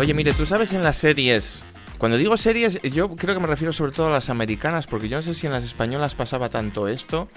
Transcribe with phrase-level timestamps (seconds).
[0.00, 1.62] Oye, mire, tú sabes en las series.
[1.98, 5.18] Cuando digo series, yo creo que me refiero sobre todo a las americanas, porque yo
[5.18, 7.28] no sé si en las españolas pasaba tanto esto.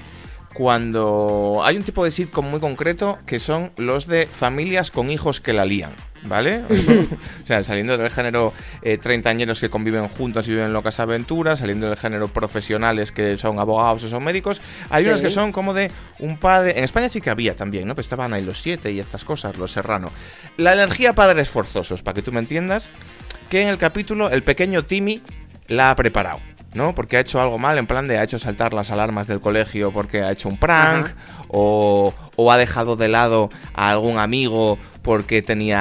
[0.54, 5.42] Cuando hay un tipo de sitcom muy concreto que son los de familias con hijos
[5.42, 5.92] que la lían.
[6.26, 6.64] ¿Vale?
[7.44, 11.88] o sea, saliendo del género eh, treintañeros que conviven juntos y viven locas aventuras, saliendo
[11.90, 15.10] del género profesionales que son abogados o son médicos, hay Sí.
[15.10, 16.78] unos que son como de un padre.
[16.78, 17.96] En España sí que había también, ¿no?
[17.96, 20.12] Pues estaban ahí los siete y estas cosas, los serrano.
[20.58, 22.90] La energía padres forzosos, para que tú me entiendas,
[23.50, 25.22] que en el capítulo el pequeño Timmy
[25.68, 26.40] la ha preparado.
[26.74, 26.96] ¿no?
[26.96, 29.92] Porque ha hecho algo mal, en plan de ha hecho saltar las alarmas del colegio
[29.92, 31.06] porque ha hecho un prank,
[31.50, 35.78] o, o ha dejado de lado a algún amigo porque tenía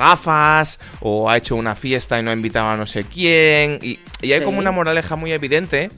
[0.00, 3.78] gafas, o ha hecho una fiesta y no ha invitado a no sé quién.
[3.82, 4.44] Y, y hay Sí.
[4.44, 5.90] como una moraleja muy evidente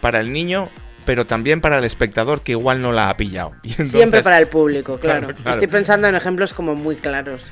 [0.00, 0.68] para el niño,
[1.04, 3.52] pero también para el espectador que igual no la ha pillado.
[3.62, 5.26] Y Siempre para el público, claro.
[5.28, 5.50] Claro, claro.
[5.52, 7.42] Estoy pensando en ejemplos como muy claros.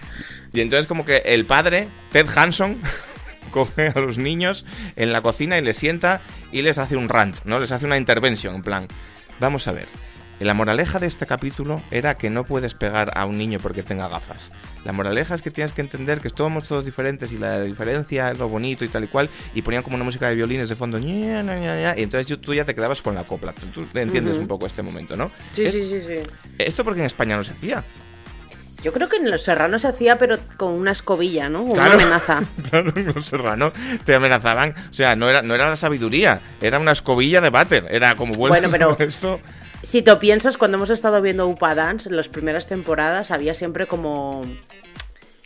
[0.54, 2.78] Y entonces como que el padre, Ted Hanson,
[3.50, 4.64] coge a los niños
[4.96, 7.58] en la cocina y les sienta y les hace un rant, ¿no?
[7.60, 8.88] Les hace una intervención, en plan,
[9.38, 9.86] vamos a ver.
[10.44, 14.08] La moraleja de este capítulo era que no puedes pegar a un niño porque tenga
[14.08, 14.50] gafas.
[14.84, 18.38] La moraleja es que tienes que entender que somos todos diferentes y la diferencia es
[18.38, 19.28] lo bonito y tal y cual.
[19.54, 20.98] Y ponían como una música de violines de fondo.
[20.98, 21.24] y
[21.96, 23.52] entonces tú- ya te quedabas con la copla.
[23.52, 24.42] Tú entiendes Ujú.
[24.42, 25.30] un poco este momento, ¿no?
[25.52, 26.16] Sí, Es- sí, sí, sí.
[26.58, 27.84] Esto porque en España no se hacía.
[28.82, 31.64] Yo creo que en Los Serranos se hacía, pero con una escobilla, ¿no?
[31.64, 31.94] Con Claro.
[31.94, 32.42] Una amenaza.
[32.70, 33.72] Claro, en los serrano
[34.04, 34.74] te amenazaban.
[34.90, 37.86] O sea, no era, no era la sabiduría, era una escobilla de váter.
[37.90, 39.38] Era como Bueno, pero- esto.
[39.82, 43.86] Si te piensas, cuando hemos estado viendo Upa Dance, en las primeras temporadas, había siempre
[43.86, 44.42] como...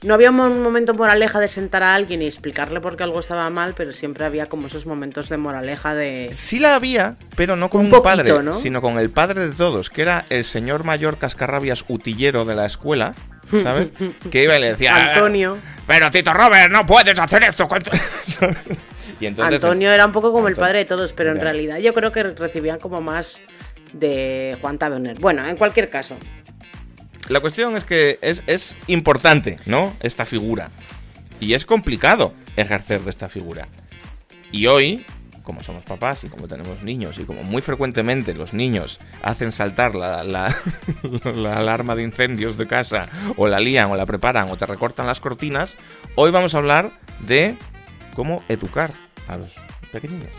[0.02, 3.48] No había un momento moraleja de sentar a alguien y explicarle por qué algo estaba
[3.48, 6.28] mal, pero siempre había como esos momentos de moraleja de...
[6.32, 8.52] Sí la había, pero no con Un un, poquito, padre, ¿no?
[8.52, 12.66] sino con el padre de todos, que era el señor mayor cascarrabias utillero de la
[12.66, 13.14] escuela,
[13.62, 13.90] ¿sabes?
[14.30, 15.14] que iba y le decía...
[15.14, 15.58] Antonio.
[15.86, 17.66] Pero Tito Robert, no puedes hacer esto.
[17.66, 17.90] ¿cuánto-?"
[18.28, 18.58] ¿sabes?
[19.20, 21.94] y entonces, Antonio era un poco como el padre de todos, pero en realidad yo
[21.94, 23.40] creo que recibían como más
[23.98, 25.18] de Juan Taberner.
[25.18, 26.16] Bueno, en cualquier caso.
[27.28, 29.94] La cuestión es que es, importante, ¿no?
[30.00, 30.70] Esta figura.
[31.40, 33.68] Y es complicado ejercer de esta figura.
[34.52, 35.04] Y hoy,
[35.42, 39.96] como somos papás y como tenemos niños y como muy frecuentemente los niños hacen saltar
[39.96, 40.20] la
[41.54, 45.20] alarma de incendios de casa o la lían o la preparan o te recortan las
[45.20, 45.76] cortinas,
[46.14, 46.90] hoy vamos a hablar
[47.20, 47.56] de
[48.14, 48.92] cómo educar
[49.28, 49.54] a los
[49.92, 50.30] pequeñines.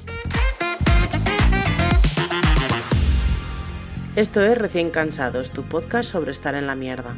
[4.18, 7.16] Esto es Recién Cansados, tu podcast sobre estar en la mierda.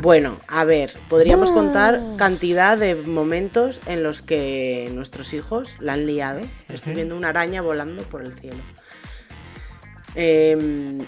[0.00, 6.06] Bueno, a ver, podríamos contar cantidad de momentos en los que nuestros hijos la han
[6.06, 6.40] liado.
[6.68, 8.58] Estoy viendo una araña volando por el cielo.
[10.16, 10.98] Em,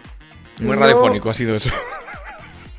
[0.61, 1.71] Muy no- radiofónico ha sido eso.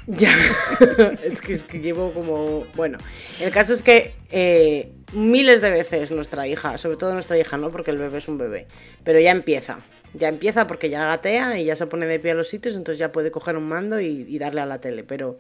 [0.10, 0.34] Ya,
[1.26, 2.64] es que, es que llevo como...
[2.78, 2.98] Bueno,
[3.42, 7.72] el caso es que eh, miles de veces nuestra hija, sobre todo nuestra hija, ¿no?
[7.72, 8.68] Porque el bebé es un bebé,
[9.04, 9.80] pero ya empieza,
[10.14, 13.00] ya empieza porque ya gatea y ya se pone de pie a los sitios, entonces
[13.00, 15.40] ya puede coger un mando y, y darle a la tele, pero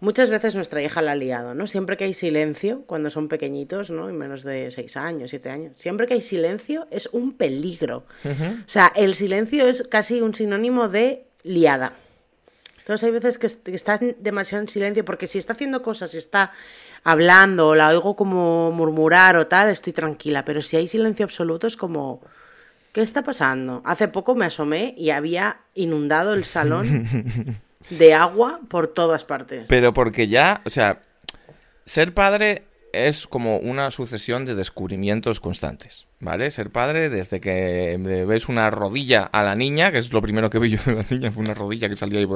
[0.00, 1.66] muchas veces nuestra hija la ha liado, ¿no?
[1.66, 4.10] Siempre que hay silencio, cuando son pequeñitos, ¿no?
[4.10, 8.04] Y menos de 6 años, 7 años, siempre que hay silencio es un peligro.
[8.24, 11.94] O sea, el silencio es casi un sinónimo de liada.
[12.80, 16.10] Entonces hay veces que, est- que está demasiado en silencio porque si está haciendo cosas,
[16.10, 16.52] si está
[17.04, 20.44] hablando o la oigo como murmurar o tal, estoy tranquila.
[20.44, 22.20] Pero si hay silencio absoluto es como,
[22.92, 23.82] ¿qué está pasando?
[23.84, 27.06] Hace poco me asomé y había inundado el salón
[27.90, 29.66] de agua por todas partes.
[29.68, 31.00] Pero porque ya, o sea,
[31.86, 36.50] ser padre es como una sucesión de descubrimientos constantes, ¿vale?
[36.50, 37.98] Ser padre desde que
[38.28, 41.04] ves una rodilla a la niña, que es lo primero que vi yo de la
[41.10, 42.28] niña, fue una rodilla que salía ahí,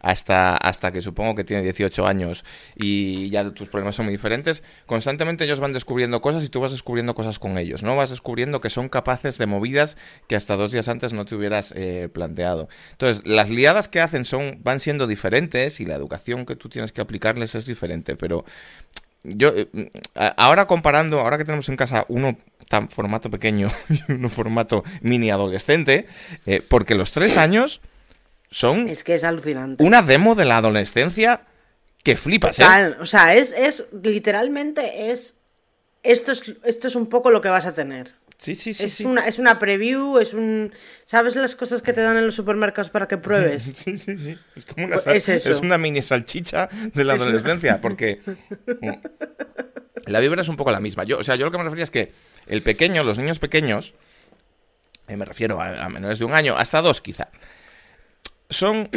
[0.00, 2.44] hasta, hasta que supongo que tiene 18 años
[2.76, 6.72] y ya tus problemas son muy diferentes, constantemente ellos van descubriendo cosas y tú vas
[6.72, 7.96] descubriendo cosas con ellos, ¿no?
[7.96, 9.96] Vas descubriendo que son capaces de movidas
[10.26, 12.68] que hasta dos días antes no te hubieras eh, planteado.
[12.92, 16.92] Entonces, las liadas que hacen son, van siendo diferentes y la educación que tú tienes
[16.92, 18.44] que aplicarles es diferente, pero
[19.24, 19.68] yo eh,
[20.14, 22.36] a- ahora comparando, ahora que tenemos en casa uno
[22.68, 26.06] tan formato pequeño y uno formato mini adolescente,
[26.46, 27.80] eh, porque los tres años
[28.50, 29.84] son Es que es alucinante.
[29.84, 31.42] una demo de la adolescencia
[32.02, 32.64] que flipas, ¿eh?
[33.00, 35.36] O sea, es, es literalmente es
[36.02, 38.14] esto es esto es un poco lo que vas a tener.
[38.38, 38.84] Sí, sí, sí.
[38.84, 39.04] es sí.
[39.04, 40.72] una es una preview, es un
[41.04, 43.64] ¿sabes las cosas que te dan en los supermercados para que pruebes?
[43.64, 44.38] Sí, sí, sí.
[44.54, 45.50] Es como una, Pues sal- es eso.
[45.52, 48.20] es una mini salchicha de la adolescencia, porque
[48.80, 48.90] mm,
[50.06, 51.02] la vibra es un poco la misma.
[51.04, 52.12] Yo, o sea, yo lo que me refería es que
[52.46, 53.94] el pequeño, los niños pequeños,
[55.08, 57.28] eh, me refiero a, a menores de un año, hasta dos quizá,
[58.50, 58.88] son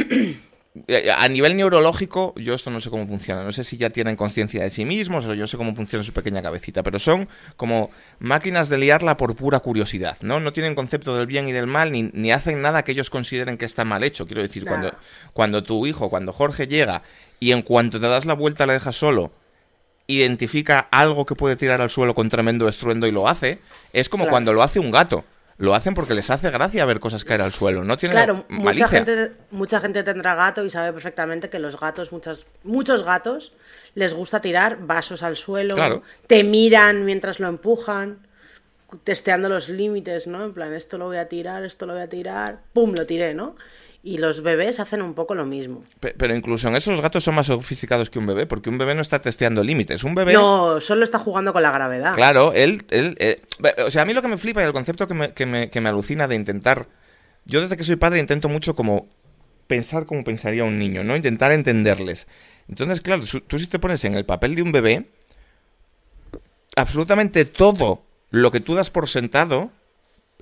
[1.18, 3.44] a nivel neurológico, yo esto no sé cómo funciona.
[3.44, 6.14] No sé si ya tienen conciencia de sí mismos o yo sé cómo funciona su
[6.14, 7.28] pequeña cabecita, pero son
[7.58, 10.40] como máquinas de liarla por pura curiosidad, ¿no?
[10.40, 13.58] No tienen concepto del bien y del mal ni, ni hacen nada que ellos consideren
[13.58, 14.26] que está mal hecho.
[14.26, 14.94] Quiero decir, cuando,
[15.34, 17.04] cuando tu hijo, cuando Jorge llega
[17.40, 19.34] y en cuanto te das la vuelta le dejas solo,
[20.08, 23.60] identifica algo que puede tirar al suelo con tremendo estruendo y lo hace,
[23.92, 25.26] es como cuando lo hace un gato
[25.62, 27.84] lo hacen porque les hace gracia ver cosas caer al suelo.
[27.84, 32.12] No tiene claro, mucha gente, mucha gente tendrá gato y sabe perfectamente que los gatos,
[32.12, 33.54] muchas, muchos gatos,
[33.94, 38.26] les gusta tirar vasos al suelo, te miran mientras lo empujan,
[39.04, 40.44] testeando los límites, ¿no?
[40.46, 42.96] En plan, esto lo voy a tirar, esto lo voy a tirar, ¡pum!
[42.96, 43.56] Lo tiré, ¿no?
[44.04, 45.82] Y los bebés hacen un poco lo mismo.
[46.00, 48.96] Pero incluso en eso los gatos son más sofisticados que un bebé, porque un bebé
[48.96, 50.04] no está testeando límites.
[50.04, 50.34] Un bebé.
[50.34, 52.16] No, solo está jugando con la gravedad.
[52.16, 52.84] Claro, él.
[52.90, 53.42] él eh,
[53.86, 55.70] o sea, a mí lo que me flipa y el concepto que me, que, me,
[55.70, 56.88] que me alucina de intentar.
[57.46, 59.08] Yo desde que soy padre intento mucho como
[59.68, 61.16] pensar como pensaría un niño, ¿no?
[61.16, 62.28] Intentar entenderles.
[62.68, 65.12] Entonces, claro, tú si te pones en el papel de un bebé,
[66.76, 69.72] absolutamente todo lo que tú das por sentado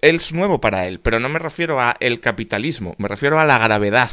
[0.02, 3.58] es nuevo para él, pero no me refiero a el capitalismo, me refiero a la
[3.58, 4.10] gravedad,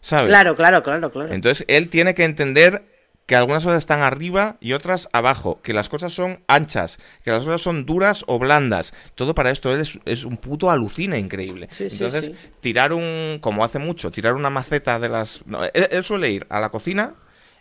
[0.00, 0.28] ¿sabes?
[0.28, 1.32] Claro, claro, claro, claro.
[1.32, 2.82] Entonces él tiene que entender
[3.30, 7.44] que algunas cosas están arriba y otras abajo, que las cosas son anchas, que las
[7.44, 8.92] cosas son duras o blandas.
[9.14, 11.68] Todo para esto él es, un puto alucina increíble.
[11.78, 15.44] Entonces, tirar un, como hace mucho, tirar una maceta de las...
[15.74, 17.14] él, suele ir a la cocina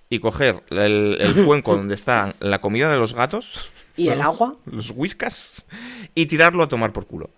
[0.10, 3.70] y coger el, el cuenco donde está la comida de los gatos.
[3.96, 4.56] ¿Y el agua?
[4.66, 5.68] Los whiskas.
[6.16, 7.30] Y tirarlo a tomar por culo.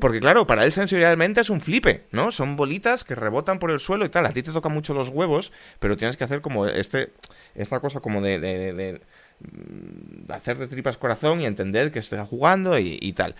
[0.00, 2.32] Porque claro, para él sensorialmente es un flipe, ¿no?
[2.32, 4.26] Son bolitas que rebotan por el suelo y tal.
[4.26, 7.12] A ti te tocan mucho los huevos, pero tienes que hacer como este,
[7.54, 9.00] esta cosa como de, de,
[9.40, 13.36] mm, hacer de tripas corazón y entender que está jugando y, tal.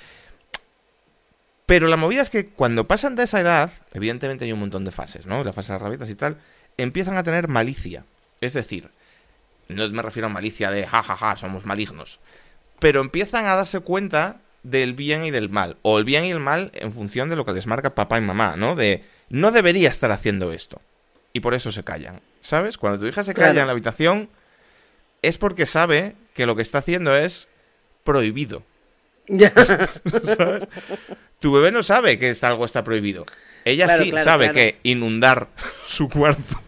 [1.66, 4.92] Pero la movida es que cuando pasan de esa edad, evidentemente hay un montón de
[4.92, 5.42] fases, ¿no?
[5.42, 6.36] La fase de las rabietas y tal,
[6.76, 8.04] empiezan a tener malicia.
[8.40, 8.90] Es decir,
[9.68, 12.20] no me refiero a malicia de jajaja, ja, ja, somos malignos.
[12.78, 16.40] Pero empiezan a darse cuenta del bien y del mal, o el bien y el
[16.40, 18.76] mal en función de lo que les marca papá y mamá, ¿no?
[18.76, 20.80] De no debería estar haciendo esto.
[21.32, 22.76] Y por eso se callan, ¿sabes?
[22.76, 24.28] Cuando tu hija se calla en la habitación
[25.22, 27.48] es porque sabe que lo que está haciendo es
[28.04, 28.62] prohibido.
[30.36, 30.68] ¿Sabes?
[31.38, 33.24] Tu bebé no sabe que algo está prohibido.
[33.64, 35.48] Ella sí sabe que inundar
[35.86, 36.60] su cuarto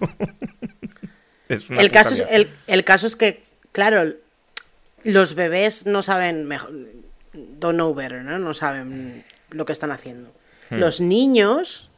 [1.48, 3.42] es una el caso es, el, el caso es que,
[3.72, 4.14] claro,
[5.02, 6.72] los bebés no saben mejor
[7.34, 8.38] don't know better, ¿no?
[8.38, 10.30] No saben lo que están haciendo.
[10.70, 10.76] Hmm.
[10.76, 11.90] Los niños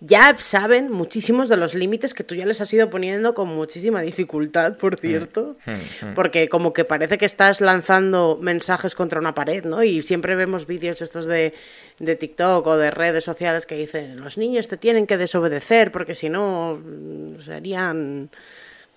[0.00, 4.02] ya saben muchísimos de los límites que tú ya les has ido poniendo con muchísima
[4.02, 4.98] dificultad, por hmm.
[5.00, 6.14] cierto, hmm.
[6.14, 9.82] porque como que parece que estás lanzando mensajes contra una pared, ¿no?
[9.82, 11.54] Y siempre vemos vídeos estos de,
[11.98, 16.14] de TikTok o de redes sociales que dicen, los niños te tienen que desobedecer porque
[16.14, 18.30] si no mm, serían,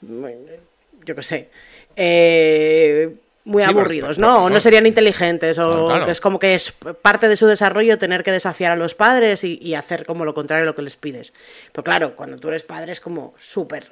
[0.02, 1.50] yo qué sé,
[1.96, 3.16] eh,
[3.48, 4.44] muy aburridos, ¿no?
[4.44, 8.32] O no serían inteligentes, o es como que es parte de su desarrollo tener que
[8.32, 11.34] desafiar a los padres y, hacer como lo contrario a lo que les pides.
[11.72, 13.86] Pero claro, cuando tú eres padre es como súper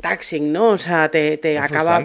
[0.00, 0.70] taxing, ¿no?
[0.70, 2.04] O sea, te, te acaba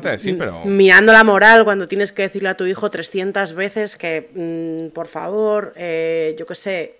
[0.65, 5.07] mirando la moral cuando tienes que decirle a tu hijo 300 veces que, mm, por
[5.07, 6.95] favor, eh, yo qué sé,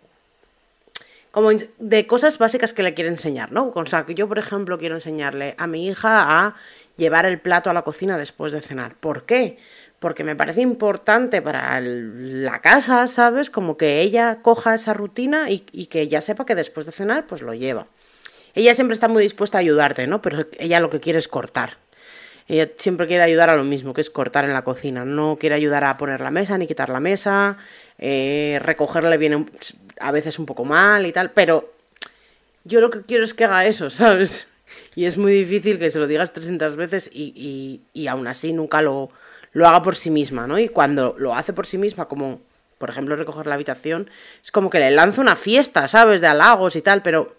[1.32, 3.72] como de cosas básicas que le quiere enseñar, ¿no?
[3.74, 6.56] O sea, que yo, por ejemplo, quiero enseñarle a mi hija a
[7.02, 8.96] llevar el plato a la cocina después de cenar.
[8.96, 9.58] ¿Por qué?
[10.00, 13.50] Porque me parece importante para la casa, ¿sabes?
[13.50, 17.42] Como que ella coja esa rutina y, que ella sepa que después de cenar, pues
[17.42, 17.88] lo lleva.
[18.54, 20.22] Ella siempre está muy dispuesta a ayudarte, ¿no?
[20.22, 21.78] Pero ella lo que quiere es cortar.
[22.48, 25.06] Ella siempre quiere ayudar a lo mismo, que es cortar en la cocina.
[25.06, 27.58] No quiere ayudar a poner la mesa ni quitar la mesa.
[27.98, 29.46] Eh, recogerle viene
[30.00, 31.74] a veces un poco mal y tal, pero
[32.64, 34.48] yo lo que quiero es que haga eso, ¿sabes?
[34.96, 38.82] Y es muy difícil que se lo digas 300 veces y, y, aún así nunca
[38.82, 39.10] lo,
[39.54, 40.60] lo haga por sí misma, ¿no?
[40.60, 42.42] Y cuando lo hace por sí misma, como
[42.78, 44.10] por ejemplo recoger la habitación,
[44.44, 46.20] es como que le lanza una fiesta, ¿sabes?
[46.20, 47.36] De halagos y tal, pero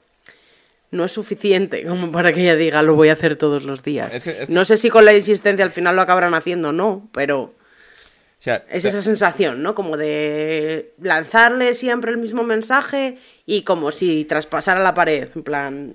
[0.92, 4.24] no es suficiente como para que ella diga lo voy a hacer todos los días.
[4.48, 7.54] No sé si con la insistencia al final lo acabarán haciendo o no, pero
[8.44, 9.74] es esa sensación, ¿no?
[9.74, 15.94] Como de lanzarle siempre el mismo mensaje y como si traspasara la pared, en plan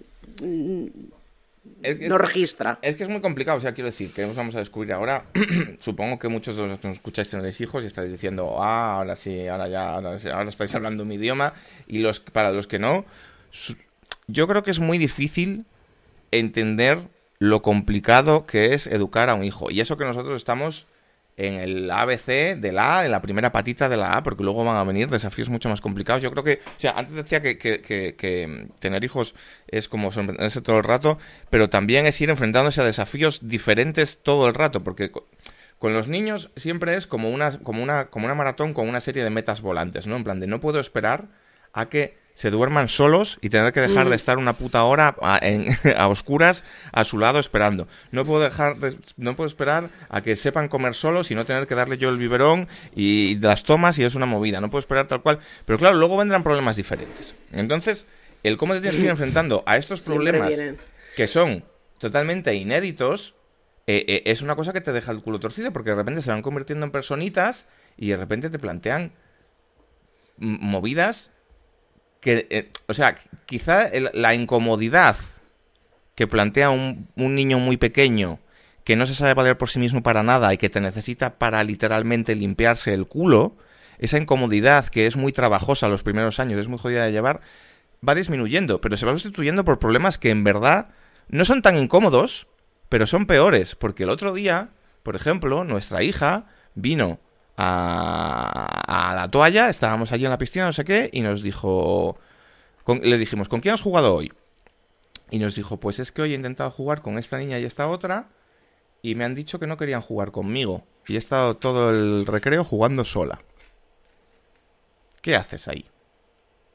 [2.08, 2.80] no registra.
[2.82, 5.26] Es que es muy complicado, o sea, quiero decir, que nos vamos a descubrir ahora.
[5.80, 9.16] Supongo que muchos de los que nos escucháis tenéis hijos y estáis diciendo, ah, ahora
[9.16, 11.54] sí, ahora ya, ahora, estáis hablando mi idioma.
[11.88, 13.06] Y los para los que no,
[14.28, 15.66] yo creo que es muy difícil
[16.32, 17.00] entender
[17.40, 19.70] lo complicado que es educar a un hijo.
[19.72, 20.88] Y eso que nosotros estamos
[21.38, 24.66] en el ABC de la A, en la primera patita de la A, porque luego
[24.66, 26.24] van a venir desafíos mucho más complicados.
[26.24, 29.36] Yo creo que, o sea, antes decía que, que, que, tener hijos
[29.68, 31.20] es como sorprenderse todo el rato,
[31.52, 35.12] pero también es ir enfrentándose a desafíos diferentes todo el rato, porque
[35.78, 39.24] con los niños siempre es como una, como una, como una maratón con una serie
[39.24, 40.16] de metas volantes, ¿no?
[40.16, 41.28] En plan de no puedo esperar
[41.72, 44.14] a que se duerman solos y tener que dejar de mm.
[44.14, 47.88] estar una puta hora a, en, a, oscuras a su lado esperando.
[48.12, 48.76] No puedo dejar
[49.18, 52.20] no puedo esperar a que sepan comer solos y no tener que darle yo el
[52.20, 54.62] biberón y, las tomas y es una movida.
[54.62, 55.40] No puedo esperar tal cual.
[55.66, 57.34] Pero claro, luego vendrán problemas diferentes.
[57.54, 58.06] Entonces,
[58.44, 60.54] el cómo te tienes que ir enfrentando a estos problemas
[61.16, 61.66] que son
[61.98, 63.34] totalmente inéditos
[63.88, 66.30] eh, eh, es una cosa que te deja el culo torcido porque de repente se
[66.30, 67.68] van convirtiendo en personitas
[67.98, 69.14] y de repente te plantean
[70.38, 71.32] movidas
[72.32, 75.18] eh, o sea, quizá la incomodidad
[76.16, 78.40] que plantea un, niño muy pequeño
[78.84, 81.64] que no se sabe valer por sí mismo para nada y que te necesita para
[81.64, 83.56] literalmente limpiarse el culo,
[84.00, 87.42] esa incomodidad que es muy trabajosa los primeros años, es muy jodida de llevar,
[88.08, 90.90] va disminuyendo, pero se va sustituyendo por problemas que en verdad
[91.28, 92.48] no son tan incómodos,
[92.90, 94.70] pero son peores, porque el otro día,
[95.04, 97.20] por ejemplo, nuestra hija vino
[97.58, 102.18] a, la toalla, estábamos allí en la piscina, no sé qué, y nos dijo,
[103.02, 104.32] le dijimos, ¿con quién has jugado hoy?
[105.32, 107.88] Y nos dijo, pues es que hoy he intentado jugar con esta niña y esta
[107.88, 108.30] otra,
[109.02, 112.64] y me han dicho que no querían jugar conmigo, y he estado todo el recreo
[112.64, 113.40] jugando sola.
[115.22, 115.86] ¿Qué haces ahí?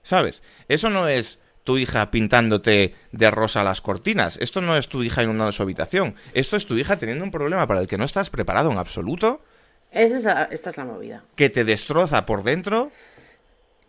[0.02, 0.42] ¿Sabes?
[0.68, 4.36] Eso no es tu hija pintándote de rosa las cortinas.
[4.38, 6.16] Esto no es tu hija inundando su habitación.
[6.34, 9.42] Esto es tu hija teniendo un problema para el que no estás preparado en absoluto
[9.92, 11.22] esta es la movida.
[11.36, 12.90] Que te destroza por dentro,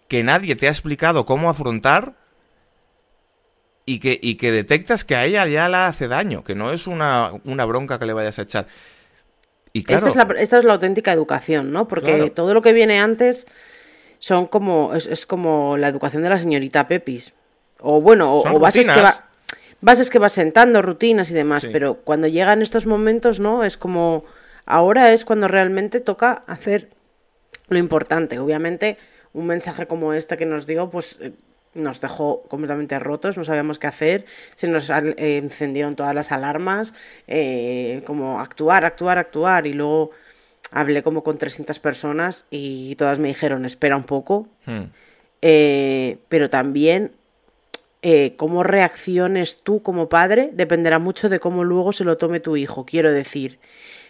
[0.07, 2.13] que nadie te ha explicado cómo afrontar
[3.85, 6.87] y que, y que detectas que a ella ya la hace daño, que no es
[6.87, 8.67] una, bronca que le vayas a echar.
[9.71, 11.87] Y esta, es la, esta es la auténtica educación, ¿no?
[11.87, 13.47] Porque todo lo que viene antes
[14.19, 17.33] son como es, como la educación de la señorita Pepis.
[17.79, 19.25] O bueno, o, bases que va,
[19.81, 23.63] bases que vas sentando, rutinas y demás, pero cuando llegan estos momentos, ¿no?
[23.63, 24.25] Es como
[24.65, 26.89] Ahora es cuando realmente toca hacer
[27.69, 28.39] lo importante.
[28.39, 28.97] Obviamente,
[29.33, 31.31] un mensaje como este que nos dio, pues eh,
[31.73, 36.93] nos dejó completamente rotos, no sabíamos qué hacer, se nos eh, encendieron todas las alarmas,
[37.27, 40.11] eh, como actuar, actuar, actuar, y luego
[40.71, 44.83] hablé como con 300 personas y todas me dijeron, espera un poco, hmm.
[46.29, 47.11] pero también
[48.37, 52.85] cómo reacciones tú como padre dependerá mucho de cómo luego se lo tome tu hijo,
[52.85, 53.59] quiero decir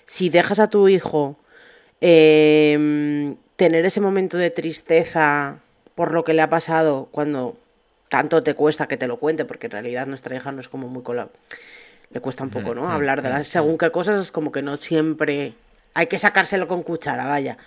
[0.06, 1.38] si dejas a tu hijo
[2.02, 5.60] em, tener ese momento de tristeza
[5.96, 7.58] por lo que le ha pasado cuando
[8.10, 10.88] tanto te cuesta que te lo cuente, porque en realidad nuestra hija no es como
[10.88, 11.30] muy cola.
[12.12, 12.92] Le cuesta un poco, ¿no?
[12.92, 15.54] Hablar de las según qué cosas es como que no siempre
[15.94, 17.58] hay que sacárselo con cuchara, vaya.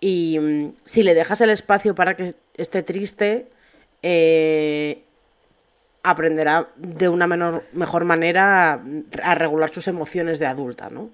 [0.00, 3.48] Y mm, si le dejas el espacio para que esté triste,
[4.02, 5.02] eh,
[6.02, 8.82] aprenderá de una menor, mejor manera
[9.22, 11.10] a, regular sus emociones de adulta, ¿no?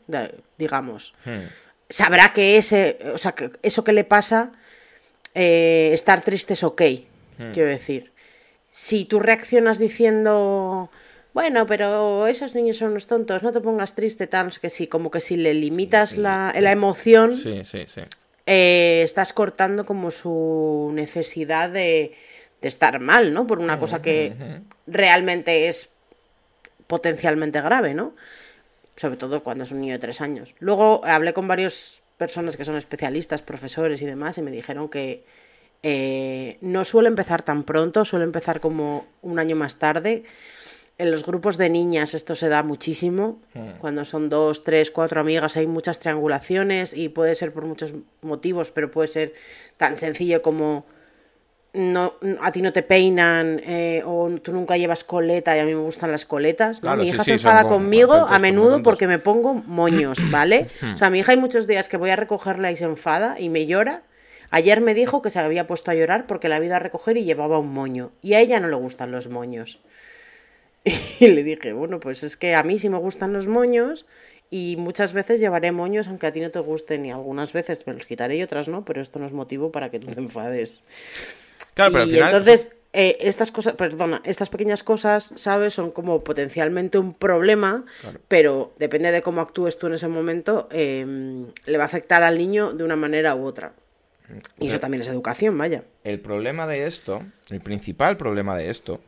[0.59, 1.15] digamos.
[1.25, 1.47] Hmm.
[1.89, 4.53] Sabrá que ese, o sea, que eso que le pasa,
[5.35, 6.83] eh, estar triste es ok,
[7.39, 7.53] hmm.
[7.53, 8.13] quiero decir.
[8.71, 10.91] Si tú reaccionas diciendo,
[11.33, 15.11] bueno, pero esos niños son unos tontos, no te pongas triste, tal, que sí, como
[15.11, 17.37] que si le limitas la, la emoción,
[18.47, 22.15] eh, estás cortando como su necesidad de
[22.65, 23.47] de estar mal, ¿no?
[23.47, 24.33] Por una cosa que
[24.87, 25.91] realmente es
[26.87, 28.15] potencialmente grave, ¿no?
[28.97, 30.57] Sobre todo cuando es un niño de tres años.
[30.61, 35.27] Luego hablé con varias personas que son especialistas, profesores y demás, y me dijeron que
[35.83, 40.23] eh, no suele empezar tan pronto, suele empezar como un año más tarde.
[40.97, 43.43] En los grupos de niñas esto se da muchísimo.
[43.53, 43.73] Hmm.
[43.79, 47.93] Cuando son dos, tres, cuatro amigas hay muchas triangulaciones y puede ser por muchos
[48.23, 49.35] motivos, pero puede ser
[49.77, 50.87] tan sencillo como
[51.75, 55.75] no, a ti no te peinan eh, o tú nunca llevas coleta y a mí
[55.75, 56.81] me gustan las coletas.
[56.83, 60.69] mi hija se enfada conmigo a menudo porque me pongo moños, ¿vale?
[60.95, 63.49] o sea, mi hija hay muchos días que voy a recogerla y se enfada y
[63.49, 64.03] me llora.
[64.51, 67.25] Ayer me dijo que se había puesto a llorar porque la había a recoger y
[67.25, 68.13] llevaba un moño.
[68.23, 69.81] Y a ella no le gustan los moños.
[71.19, 74.05] Y le dije, bueno, pues es que a mí sí me gustan los moños
[74.51, 77.95] y muchas veces llevaré moños aunque a ti no te gusten y algunas veces me
[77.95, 80.85] los quitaré y otras no, pero esto no es motivo para que tú te enfades
[81.77, 85.75] y entonces, eh, estas cosas, perdona, estas pequeñas cosas, ¿sabes?
[85.75, 87.85] Son como potencialmente un problema,
[88.29, 92.39] pero depende de cómo actúes tú en ese momento, em, le va a afectar al
[92.39, 93.73] niño de una manera u otra.
[94.59, 95.83] Y eso también es educación, vaya.
[96.03, 99.01] El problema de esto, el principal problema de esto,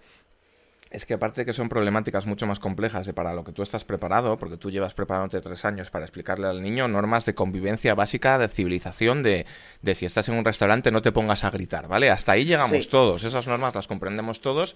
[0.96, 3.62] es que aparte de que son problemáticas mucho más complejas de para lo que tú
[3.62, 7.94] estás preparado, porque tú llevas preparándote tres años para explicarle al niño normas de convivencia
[7.94, 9.44] básica, de civilización, de,
[9.82, 12.10] de si estás en un restaurante no te pongas a gritar, ¿vale?
[12.10, 12.88] Hasta ahí llegamos Sí.
[12.88, 14.74] todos, esas normas las comprendemos todos.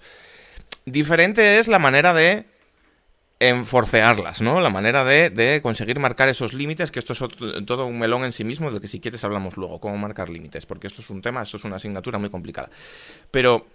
[0.85, 2.45] Diferente es la manera de
[3.39, 4.61] enforcearlas, ¿no?
[4.61, 8.23] La manera de, de conseguir marcar esos límites, que esto es otro- todo un melón
[8.23, 11.09] en sí mismo, del que si quieres hablamos luego, cómo marcar límites, porque esto es
[11.09, 12.69] un tema, esto es una asignatura muy complicada.
[13.31, 13.65] Pero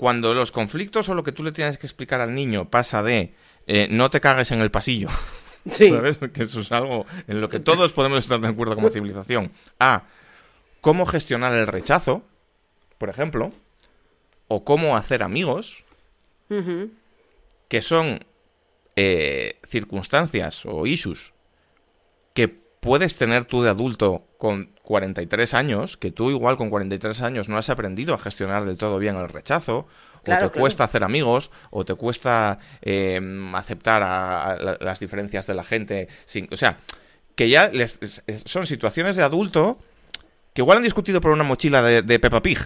[0.00, 3.34] cuando los conflictos o lo que tú le tienes que explicar al niño pasa de
[3.66, 5.08] eh, no te cagues en el pasillo,
[5.70, 5.90] Sí.
[5.90, 6.16] ¿sabes?
[6.32, 10.04] Que eso es algo en lo que todos podemos estar de acuerdo como civilización, a
[10.80, 12.22] cómo gestionar el rechazo,
[12.96, 13.52] por ejemplo,
[14.48, 15.84] o cómo hacer amigos,
[17.68, 18.24] que son
[18.96, 21.34] eh, circunstancias o issues
[22.32, 27.50] que puedes tener tú de adulto con 43 años, que tú igual con 43 años
[27.50, 29.86] no has aprendido a gestionar del todo bien el rechazo,
[30.24, 30.60] Claro, o te claro.
[30.60, 33.20] cuesta hacer amigos, o te cuesta eh,
[33.54, 36.08] aceptar a, a la- las diferencias de la gente.
[36.24, 36.78] Sin, o sea,
[37.34, 39.78] que ya les- es- es- son situaciones de adulto
[40.54, 42.58] que igual han discutido por una mochila de, de Peppa Pig.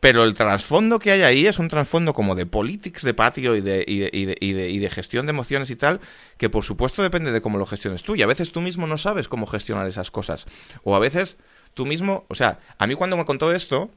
[0.00, 3.60] Pero el trasfondo que hay ahí es un trasfondo como de politics de patio y
[3.62, 6.00] de, y de, y de- gestión de emociones y tal,
[6.36, 8.14] que por supuesto depende de cómo lo gestiones tú.
[8.14, 10.46] Y a veces tú mismo no sabes cómo gestionar esas cosas.
[10.84, 11.38] O a veces
[11.74, 13.90] tú mismo, o sea, a mí cuando me contó esto,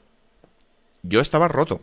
[1.04, 1.82] yo estaba roto.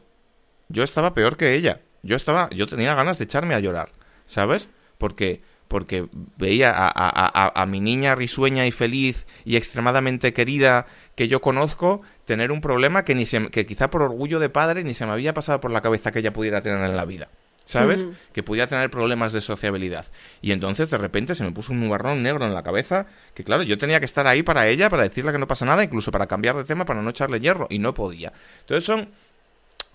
[0.68, 1.80] Yo estaba peor que ella.
[2.02, 3.90] Yo estaba, yo tenía ganas de echarme a llorar,
[4.26, 4.68] ¿sabes?
[4.98, 11.40] Porque, porque veía a- a mi niña risueña y feliz y extremadamente querida que yo
[11.40, 15.06] conozco tener un problema que ni se, que quizá por orgullo de padre ni se
[15.06, 17.28] me había pasado por la cabeza que ella pudiera tener en la vida.
[17.64, 18.06] ¿Sabes?
[18.32, 20.06] Que pudiera tener problemas de sociabilidad.
[20.40, 23.64] Y entonces de repente se me puso un nubarrón negro en la cabeza, que claro,
[23.64, 26.28] yo tenía que estar ahí para ella, para decirle que no pasa nada, incluso para
[26.28, 28.32] cambiar de tema, para no echarle hierro, y no podía.
[28.60, 29.08] Entonces son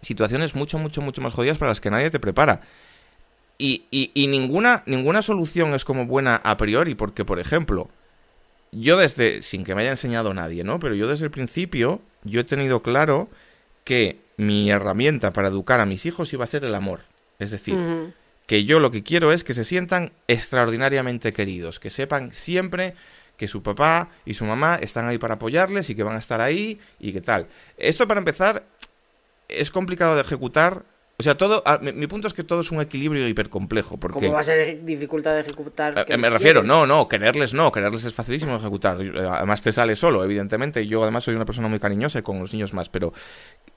[0.01, 2.59] situaciones mucho, mucho, mucho más jodidas para las que nadie te prepara.
[3.57, 7.89] Y, y- y ninguna, ninguna solución es como buena a priori, porque, por ejemplo,
[8.71, 10.79] yo desde, sin que me haya enseñado nadie, ¿no?
[10.79, 13.29] Pero yo desde el principio, yo he tenido claro
[13.83, 17.01] que mi herramienta para educar a mis hijos iba a ser el amor.
[17.39, 17.75] Es decir,
[18.48, 22.96] que yo lo que quiero es que se sientan extraordinariamente queridos, que sepan siempre
[23.37, 26.41] que su papá y su mamá están ahí para apoyarles y que van a estar
[26.41, 27.48] ahí y que tal.
[27.77, 28.63] Esto para empezar
[29.48, 30.83] es complicado de ejecutar.
[31.22, 33.98] O sea, todo, a- mi, mi punto es que todo es un equilibrio hipercomplejo.
[33.98, 35.94] Porque, ¿Cómo va a ser dificultad de ejecutar?
[36.07, 36.68] eh, me refiero, quieres?
[36.68, 39.00] no, no, quererles no, quererles es facilísimo de ejecutar.
[39.01, 40.86] Eh, Además te sale solo, evidentemente.
[40.88, 43.14] Yo además soy una persona muy cariñosa y con los niños más, pero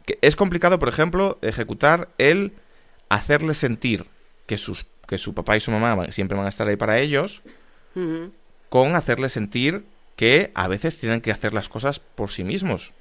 [0.06, 2.52] que es complicado, por ejemplo, ejecutar el
[3.08, 4.06] hacerles sentir
[4.46, 7.42] que sus que su papá y su mamá siempre van a estar ahí para ellos,
[8.68, 9.84] con hacerles sentir
[10.16, 12.92] que a veces tienen que hacer las cosas por sí mismos.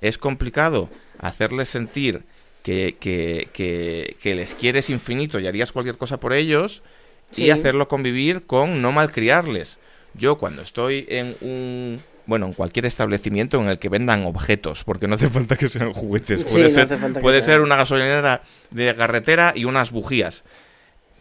[0.00, 2.22] Es complicado hacerles sentir
[2.68, 6.82] que, que, que, que les quieres infinito y harías cualquier cosa por ellos
[7.30, 7.44] Sí.
[7.44, 9.78] y hacerlo convivir con no malcriarles.
[10.12, 11.98] Yo cuando estoy en un...
[12.26, 15.94] Bueno, en cualquier establecimiento en el que vendan objetos, porque no hace falta que sean
[15.94, 16.44] juguetes.
[16.44, 16.88] Puede, ser,
[17.22, 20.44] puede ser una gasolinera de carretera y unas bujías.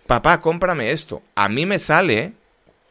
[0.05, 1.21] Papá, cómprame esto.
[1.35, 2.33] A mí me sale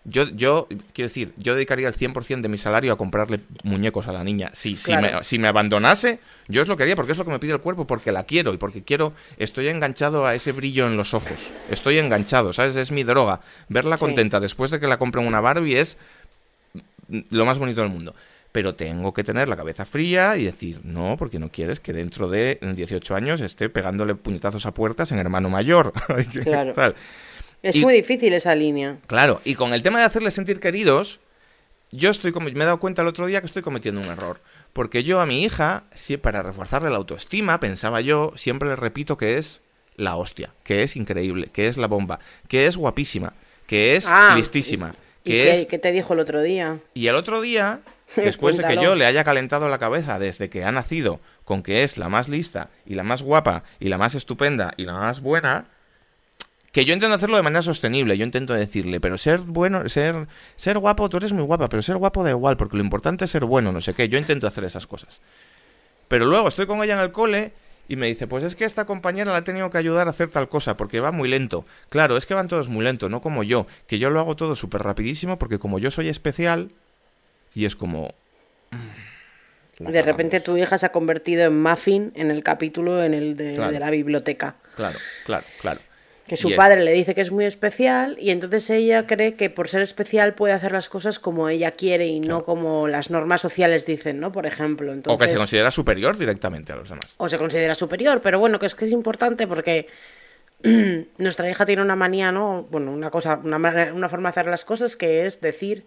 [0.08, 4.12] yo, yo, quiero decir, yo dedicaría el 100% de mi salario a comprarle muñecos a
[4.12, 4.50] la niña.
[4.54, 7.30] Si, si, me, si me abandonase, yo es lo que haría, porque es lo que
[7.32, 10.86] me pide el cuerpo, porque la quiero y porque quiero, estoy enganchado a ese brillo
[10.86, 11.38] en los ojos.
[11.70, 12.76] Estoy enganchado, ¿sabes?
[12.76, 13.40] Es mi droga.
[13.68, 14.00] Verla Sí.
[14.04, 15.98] contenta después de que la compren una Barbie es
[17.30, 18.14] lo más bonito del mundo.
[18.52, 22.28] Pero tengo que tener la cabeza fría y decir, no, porque no quieres que dentro
[22.28, 25.92] de 18 años esté pegándole puñetazos a puertas en hermano mayor.
[26.42, 26.94] Claro.
[27.66, 28.98] Es Y- muy difícil esa línea.
[29.08, 31.18] Claro, y con el tema de hacerles sentir queridos,
[31.90, 34.40] yo estoy me he dado cuenta el otro día que estoy cometiendo un error.
[34.72, 39.16] Porque yo a mi hija, sí, para reforzarle la autoestima, pensaba yo, siempre le repito
[39.16, 39.62] que es
[39.96, 43.32] la hostia, que es increíble, que es la bomba, que es guapísima,
[43.66, 45.66] que es Ah, listísima, ¿Y que es...
[45.66, 46.78] qué te dijo el otro día?
[46.94, 47.80] Y el otro día,
[48.16, 51.82] después de que yo le haya calentado la cabeza desde que ha nacido con que
[51.82, 55.20] es la más lista y la más guapa y la más estupenda y la más
[55.20, 55.66] buena,
[56.76, 60.76] que yo intento hacerlo de manera sostenible, yo intento decirle, pero ser bueno, ser, ser
[60.76, 63.46] guapo, tú eres muy guapa, pero ser guapo da igual, porque lo importante es ser
[63.46, 65.22] bueno, no sé qué, yo intento hacer esas cosas.
[66.08, 67.52] Pero luego estoy con ella en el cole
[67.88, 70.28] y me dice, pues es que esta compañera la ha tenido que ayudar a hacer
[70.28, 71.64] tal cosa, porque va muy lento.
[71.88, 74.54] Claro, es que van todos muy lento, no como yo, que yo lo hago todo
[74.54, 76.72] súper rapidísimo, porque como yo soy especial,
[77.54, 78.12] y es como...
[78.72, 78.76] mm,
[79.82, 83.34] la de repente tu hija se ha convertido en Muffin en el capítulo en el
[83.34, 83.72] de, Claro.
[83.72, 84.56] de la biblioteca.
[84.76, 85.80] Claro, claro, claro.
[86.26, 89.68] Que su padre le dice que es muy especial y entonces ella cree que por
[89.68, 93.86] ser especial puede hacer las cosas como ella quiere y no como las normas sociales
[93.86, 94.32] dicen, ¿no?
[94.32, 94.92] Por ejemplo.
[94.92, 97.14] Entonces, O que se considera superior directamente a los demás.
[97.16, 99.86] o se considera superior, pero bueno, que es que es importante porque
[101.18, 102.66] nuestra hija tiene una manía, ¿no?
[102.70, 103.58] Bueno, una cosa, una,
[103.92, 105.84] una, forma de hacer las cosas que es decir,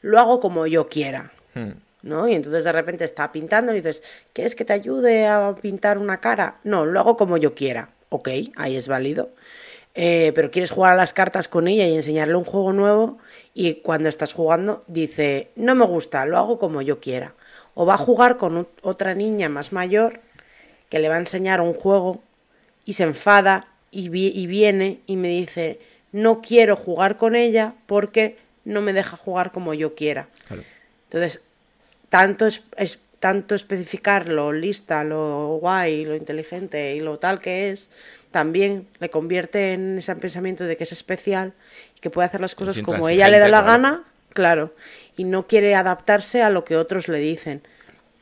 [0.00, 1.32] lo hago como yo quiera.
[1.54, 1.72] Hmm.
[2.02, 2.26] ¿No?
[2.26, 4.02] Y entonces de repente está pintando y dices,
[4.32, 6.56] ¿quieres que te ayude a pintar una cara?
[6.64, 7.90] No, lo hago como yo quiera.
[8.08, 9.30] Ok, ahí es válido.
[9.94, 13.18] Eh, pero quieres jugar a las cartas con ella y enseñarle un juego nuevo
[13.52, 17.34] y cuando estás jugando dice, no me gusta, lo hago como yo quiera.
[17.74, 20.20] O va a jugar con otra niña más mayor
[20.88, 22.22] que le va a enseñar un juego
[22.84, 25.78] y se enfada y, viene y me dice,
[26.10, 30.28] no quiero jugar con ella porque no me deja jugar como yo quiera.
[31.04, 31.42] Entonces,
[32.08, 32.62] tanto es,
[33.22, 37.88] tanto especificar lo lista, lo guay, lo inteligente y lo tal que es,
[38.32, 41.52] también le convierte en ese pensamiento de que es especial
[41.96, 44.74] y que puede hacer las cosas como ella le da la gana, claro,
[45.16, 47.62] y no quiere adaptarse a lo que otros le dicen.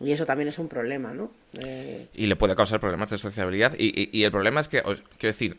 [0.00, 1.30] Y eso también es un problema, ¿no?
[1.64, 3.72] Eh, y le puede causar problemas de sociabilidad.
[3.78, 5.56] Y, el problema es que, quiero decir,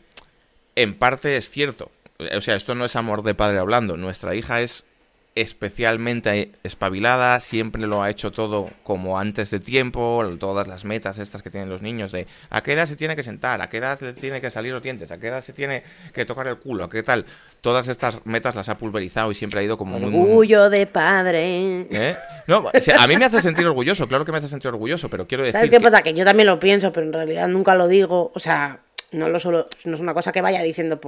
[0.76, 1.90] en parte es cierto.
[2.36, 3.96] O sea, esto no es amor de padre hablando.
[3.96, 4.84] Nuestra hija es
[5.34, 11.42] especialmente espabilada, siempre lo ha hecho todo como antes de tiempo, todas las metas estas
[11.42, 13.98] que tienen los niños de a qué edad se tiene que sentar, a qué edad
[14.00, 16.84] le tiene que salir los dientes, a qué edad se tiene que tocar el culo,
[16.84, 17.24] a qué tal.
[17.62, 20.14] Todas estas metas las ha pulverizado y siempre ha ido como muy...
[20.14, 21.86] Orgullo de padre.
[21.90, 22.16] ¿Eh?
[22.46, 25.44] No, a mí me hace sentir orgulloso, claro que me hace sentir orgulloso, pero quiero
[25.44, 25.54] decir...
[25.54, 26.02] ¿Sabes qué pasa?
[26.02, 28.80] Que yo también lo pienso, pero en realidad nunca lo digo, o sea,
[29.12, 31.00] no, lo solo, no es una cosa que vaya diciendo,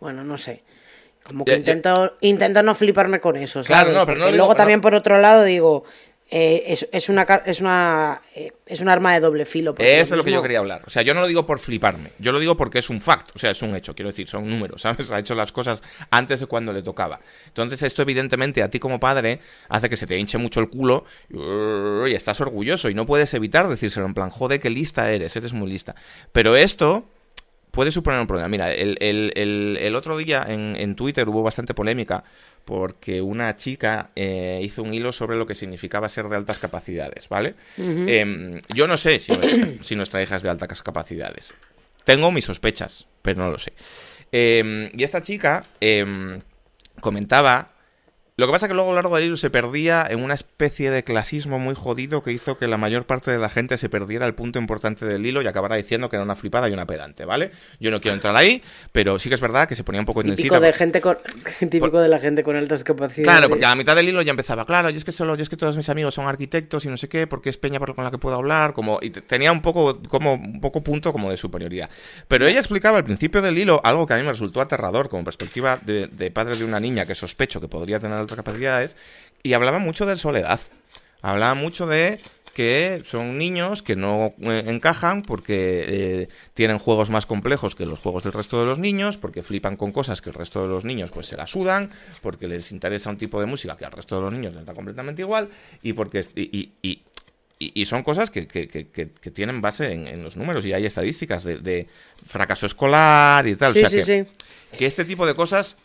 [0.00, 0.64] bueno, no sé.
[1.24, 3.84] Como que intento, intento no fliparme con eso, ¿sabes?
[3.84, 5.84] Claro, no, pero no luego también por otro lado digo,
[6.34, 9.74] eh, es, es, una, es, una, eh, es un arma de doble filo.
[9.76, 10.80] Eso es lo que yo quería hablar.
[10.86, 13.36] O sea, yo no lo digo por fliparme, yo lo digo porque es un fact,
[13.36, 15.10] o sea, es un hecho, quiero decir, son números, ¿sabes?
[15.10, 17.20] Ha hecho las cosas antes de cuando le tocaba.
[17.48, 21.04] Entonces, esto evidentemente a ti como padre hace que se te hinche mucho el culo
[21.28, 25.52] y estás orgulloso y no puedes evitar decírselo en plan, joder, qué lista eres, eres
[25.52, 25.94] muy lista.
[26.32, 27.04] Pero esto
[27.72, 28.48] puede suponer un problema.
[28.48, 32.22] Mira, el, el, el, otro día en, en, Twitter hubo bastante polémica
[32.64, 37.28] porque una chica eh, hizo un hilo sobre lo que significaba ser de altas capacidades,
[37.28, 37.54] ¿vale?
[37.76, 41.54] Em, yo no sé si nuestra, si nuestra, hija es de altas capacidades.
[42.04, 43.72] Tengo mis sospechas, pero no lo sé.
[44.30, 46.40] Em, y esta chica em,
[47.00, 47.71] comentaba
[48.34, 50.32] lo que pasa es que luego a lo largo del hilo se perdía en una
[50.32, 53.90] especie de clasismo muy jodido que hizo que la mayor parte de la gente se
[53.90, 56.86] perdiera el punto importante del hilo y acabara diciendo que era una flipada y una
[56.86, 57.50] pedante, ¿vale?
[57.78, 60.22] Yo no quiero entrar ahí, pero sí que es verdad que se ponía un poco
[60.22, 61.18] típico de gente con
[61.70, 63.24] Típico de la gente con altas capacidades.
[63.24, 65.42] Claro, porque a la mitad del hilo ya empezaba, claro, yo es que solo, yo
[65.42, 68.02] es que todos mis amigos son arquitectos y no sé qué, porque es peña con
[68.02, 71.36] la que puedo hablar, como y tenía un poco como un poco punto como de
[71.36, 71.90] superioridad.
[72.28, 75.22] Pero ella explicaba al principio del hilo algo que a mí me resultó aterrador como
[75.22, 78.96] perspectiva de, de padre de una niña que sospecho que podría tener altas capacidades
[79.42, 80.60] y hablaba mucho de soledad.
[81.20, 82.18] Hablaba mucho de
[82.52, 87.98] que son niños que no eh, encajan porque eh, tienen juegos más complejos que los
[87.98, 90.84] juegos del resto de los niños, porque flipan con cosas que el resto de los
[90.84, 94.16] niños pues se la sudan, porque les interesa un tipo de música que al resto
[94.16, 95.48] de los niños les da completamente igual
[95.82, 97.02] y porque y, y,
[97.58, 101.44] y, son cosas que, que, que, que tienen base en, los números y hay estadísticas
[101.44, 101.86] de,
[102.26, 103.72] fracaso escolar y tal.
[103.72, 104.26] o sea que,
[104.76, 105.76] que este tipo de cosas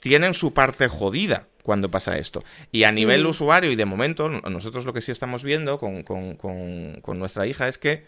[0.00, 2.42] tienen su parte jodida cuando pasa esto.
[2.72, 3.28] Y a nivel mm.
[3.28, 7.76] usuario y de momento, nosotros lo que sí estamos viendo con, con, nuestra hija es
[7.76, 8.06] que,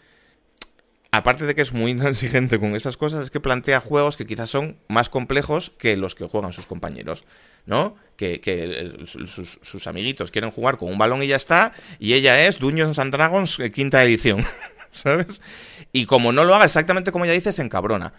[1.11, 4.49] aparte de que es muy intransigente con estas cosas, es que plantea juegos que quizás
[4.49, 7.23] son más complejos que los que juegan sus compañeros.
[7.65, 7.95] ¿no?
[8.15, 12.99] Que, sus, amiguitos quieren jugar con un balón y ya está, y ella es Dungeons
[12.99, 14.43] and Dragons eh, quinta edición,
[14.91, 15.41] ¿sabes?
[15.91, 18.13] Y como no lo haga exactamente como ella dice, se encabrona.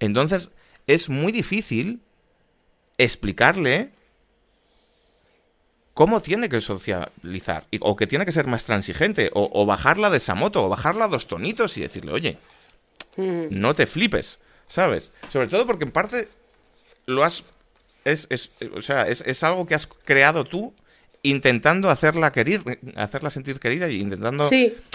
[0.00, 0.50] Entonces,
[0.86, 2.00] es muy difícil
[2.98, 3.90] explicarle
[5.94, 10.34] cómo tiene que socializar, o que tiene que ser más transigente, o, bajarla de esa
[10.34, 12.38] moto, o bajarla dos tonitos y decirle, oye,
[13.16, 15.12] no te flipes, ¿sabes?
[15.28, 16.28] Sobre todo porque en parte
[17.06, 17.42] lo has...
[18.04, 18.28] Es,
[18.74, 20.72] o sea, es, algo que has creado tú
[21.22, 22.60] intentando hacerla querer,
[22.94, 24.48] hacerla sentir querida y intentando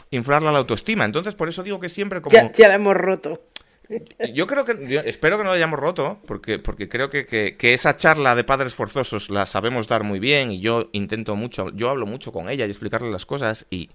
[0.09, 1.03] inflarla la autoestima.
[1.03, 2.33] Entonces, por eso digo que siempre como...
[2.33, 3.41] Ya, ya la hemos roto.
[4.33, 8.35] Yo creo que, espero que no lo hayamos roto, porque, porque creo que, esa charla
[8.35, 12.31] de padres forzosos la sabemos dar muy bien y yo intento mucho, yo hablo mucho
[12.31, 13.89] con ella y explicarle las cosas y,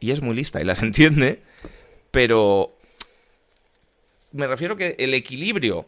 [0.00, 1.42] y es muy lista y las entiende,
[2.10, 2.76] pero
[4.32, 5.86] me refiero que el equilibrio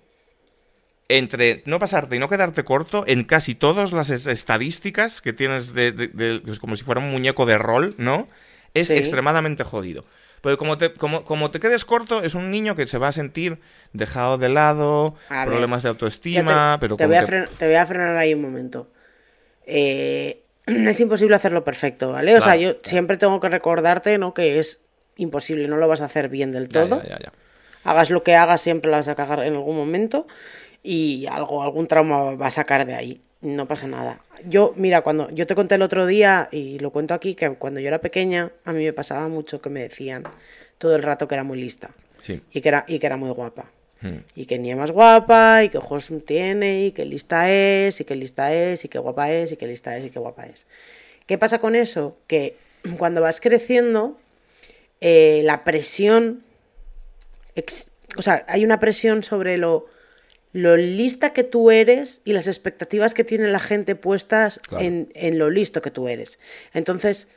[1.08, 6.42] entre no pasarte y no quedarte corto en casi todas las estadísticas que tienes de,
[6.60, 8.26] como si fuera un muñeco de rol, ¿no?
[8.72, 10.04] Es extremadamente jodido.
[10.44, 13.12] Pero como te, como, como te quedes corto, es un niño que se va a
[13.12, 13.60] sentir
[13.94, 18.34] dejado de lado, problemas de autoestima, pero te voy, a te voy a frenar ahí
[18.34, 18.90] un momento.
[19.64, 22.36] Eh, es imposible hacerlo perfecto, ¿vale?
[22.36, 24.34] O sea, yo siempre tengo que recordarte, ¿no?
[24.34, 24.82] Que es
[25.16, 27.02] imposible, no lo vas a hacer bien del todo.
[27.82, 30.26] hagas lo que hagas, siempre la vas a cagar en algún momento
[30.82, 33.22] y algo, algún trauma va a sacar de ahí.
[33.44, 34.22] No pasa nada.
[34.46, 37.78] Yo, mira, cuando yo te conté el otro día, y lo cuento aquí, que cuando
[37.78, 40.24] yo era pequeña, a mí me pasaba mucho que me decían
[40.78, 41.90] todo el rato que era muy lista.
[42.22, 42.40] Sí.
[42.52, 43.70] Y que era, y que era muy guapa.
[44.00, 44.20] Hmm.
[44.34, 48.04] Y que ni es más guapa, y que ojos tiene, y que lista es, y
[48.04, 50.66] que lista es, y que guapa es, y que lista es, y que guapa es.
[51.26, 52.16] ¿Qué pasa con eso?
[52.26, 52.56] Que
[52.96, 54.18] cuando vas creciendo,
[55.02, 56.42] eh, la presión,
[57.56, 59.86] ex- o sea, hay una presión sobre lo,
[60.54, 64.82] lo lista que tú eres y las expectativas que tiene la gente puestas Claro.
[64.84, 66.38] en, en lo listo que tú eres.
[66.72, 67.28] Entonces,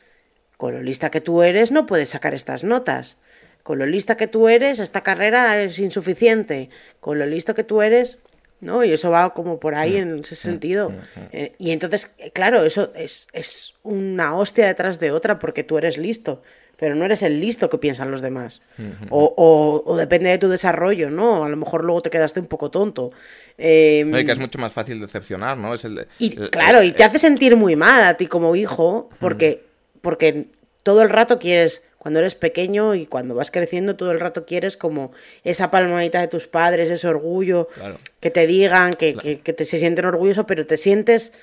[0.55, 3.17] con lo lista que tú eres no puedes sacar estas notas.
[3.63, 6.69] Con lo lista que tú eres, esta carrera es insuficiente.
[7.01, 8.19] Con lo listo que tú eres,
[8.61, 8.83] ¿no?
[8.85, 10.93] Y eso va como por ahí en ese sentido.
[11.31, 15.97] Eh, y entonces, claro, eso es, es una hostia detrás de otra porque tú eres
[15.97, 16.43] listo.
[16.79, 18.61] Pero no eres el listo que piensan los demás.
[19.09, 21.43] o, o- o depende de tu desarrollo, ¿no?
[21.43, 23.11] A lo mejor luego te quedaste un poco tonto.
[23.57, 25.73] Eh, No, y que es mucho más fácil decepcionar, ¿no?
[25.73, 28.55] Es el, y el- claro, el- y te hace sentir muy mal a ti como
[28.55, 29.63] hijo, porque,
[30.01, 30.45] porque
[30.83, 34.77] todo el rato quieres, cuando eres pequeño y cuando vas creciendo, todo el rato quieres
[34.77, 35.11] como
[35.43, 37.97] esa palmadita de tus padres, ese orgullo, Claro.
[38.19, 41.33] que te digan, que, que- que te se sienten orgullosos, pero te sientes...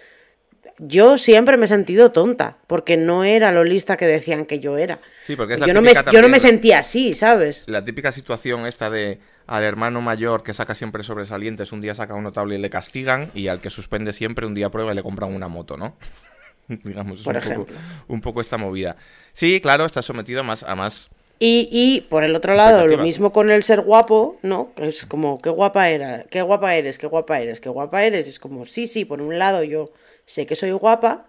[0.79, 4.77] Yo siempre me he sentido tonta, porque no era lo lista que decían que yo
[4.77, 5.01] era.
[5.23, 7.65] Sí, porque es la yo, no me, yo no me sentía así, ¿sabes?
[7.69, 12.15] La típica situación esta de al hermano mayor que saca siempre sobresalientes, un día saca
[12.15, 15.03] un notable y le castigan, y al que suspende siempre, un día prueba y le
[15.03, 15.97] compran una moto, ¿no?
[16.69, 17.77] Digamos, es Por un, poco, ejemplo.
[18.09, 18.97] un poco esta movida.
[19.33, 21.09] Sí, claro, está sometido a más, a más
[21.39, 24.73] Y, y por el otro lado, lo mismo con el ser guapo, ¿no?
[24.77, 28.27] Es como, qué guapa era, qué guapa eres, qué guapa eres, qué guapa eres.
[28.27, 29.93] Es como, sí, sí, por un lado yo
[30.27, 31.27] sé que soy guapa,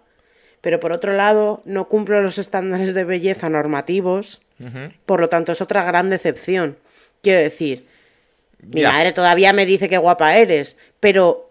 [0.60, 4.40] pero por otro lado no cumplo los estándares de belleza normativos,
[5.04, 6.78] por lo tanto es otra gran decepción.
[7.22, 7.86] Quiero decir,
[8.60, 11.50] mi madre todavía me dice que guapa eres, pero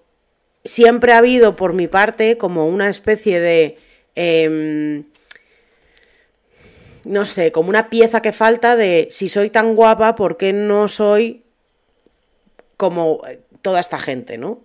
[0.63, 3.77] siempre ha habido por mi parte como una especie de...
[4.15, 5.05] em,
[7.05, 10.87] no sé, como una pieza que falta de si soy tan guapa, ¿por qué no
[10.87, 11.43] soy
[12.77, 14.61] como eh, toda esta gente, ¿no?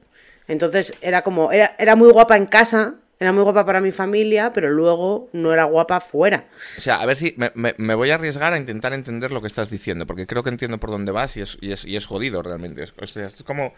[0.50, 4.52] Entonces era como, era, era muy guapa en casa, era muy guapa para mi familia,
[4.52, 6.46] pero luego no era guapa fuera.
[6.76, 9.40] O sea, a ver si me, me- me voy a arriesgar a intentar entender lo
[9.40, 11.96] que estás diciendo, porque creo que entiendo por dónde vas y es, y es, y
[11.96, 12.82] es jodido realmente.
[12.82, 13.72] Es, o sea, es como,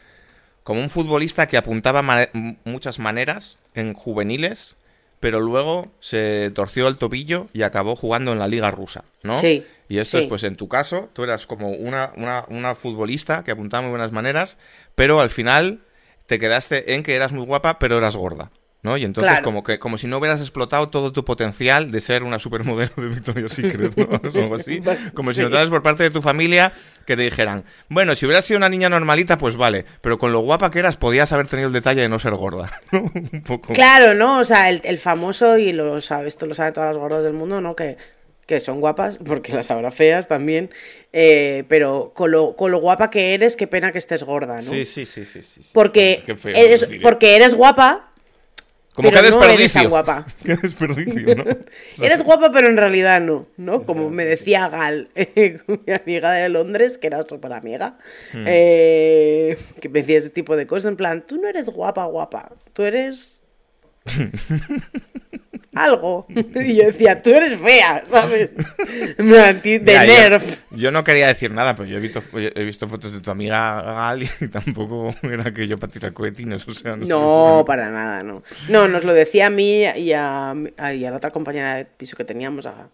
[0.65, 2.29] como un futbolista que apuntaba ma-
[2.65, 4.77] muchas maneras en juveniles,
[5.21, 9.39] pero luego se torció el tobillo y acabó jugando en la liga rusa, ¿no?
[9.39, 10.25] Sí, Y esto sí.
[10.25, 13.91] es, pues en tu caso, tú eras como una, una, una futbolista que apuntaba muy
[13.91, 14.57] buenas maneras,
[14.95, 15.81] pero al final
[16.27, 18.51] te quedaste en que eras muy guapa, pero eras gorda.
[18.85, 18.97] ¿No?
[18.97, 19.45] Y entonces Claro.
[19.45, 23.07] como que como si no hubieras explotado todo tu potencial de ser una supermodelo de
[23.07, 24.07] Victoria's Secret, ¿no?
[24.35, 24.83] O algo así.
[25.15, 26.73] Como si notaras por parte de tu familia
[27.07, 30.41] que te dijeran, bueno, si hubieras sido una niña normalita, pues vale, pero con lo
[30.41, 33.03] guapa que eras podías haber tenido el detalle de no ser gorda, ¿no?
[33.03, 33.73] Un poco.
[33.73, 34.41] Claro, ¿no?
[34.41, 37.35] O sea, el, el famoso, y lo sabe, esto lo saben todas las gordas del
[37.35, 37.77] mundo, ¿no?
[37.77, 37.97] Que,
[38.47, 40.71] que son guapas, porque las habrá feas también,
[41.13, 44.63] eh, pero con lo, con lo guapa que eres, qué pena que estés gorda, ¿no?
[44.71, 45.61] Sí, sí, sí, sí, sí.
[45.73, 48.11] Porque, feo eres, porque eres guapa,
[48.95, 49.61] Como pero que no desperdicio.
[49.61, 50.27] eres tan guapa.
[50.45, 51.43] Qué desperdicio, ¿no?
[51.95, 53.85] O sea, Eres guapa, pero en realidad no, ¿no?
[53.87, 55.09] Como me decía Gal,
[55.87, 57.97] mi amiga de Londres, que era súper amiga,
[58.35, 58.45] Hmm.
[58.47, 62.53] eh, que me decía ese tipo de cosas, en plan, tú no eres guapa, guapa,
[62.75, 63.45] tú eres...
[65.75, 66.27] algo.
[66.55, 68.51] Y yo decía, tú eres fea, ¿sabes?
[69.63, 70.59] Ti- De Mira, nerf.
[70.71, 73.83] Yo, no quería decir nada, pero yo he visto, he visto fotos de tu amiga
[73.83, 76.97] Gal y tampoco era que yo para tirar cohetines, o sea...
[76.97, 77.65] No, sé.
[77.67, 78.43] para nada, no.
[78.69, 80.55] No, nos lo decía a mí y a,
[80.95, 82.89] y a la otra compañera de piso que teníamos, a,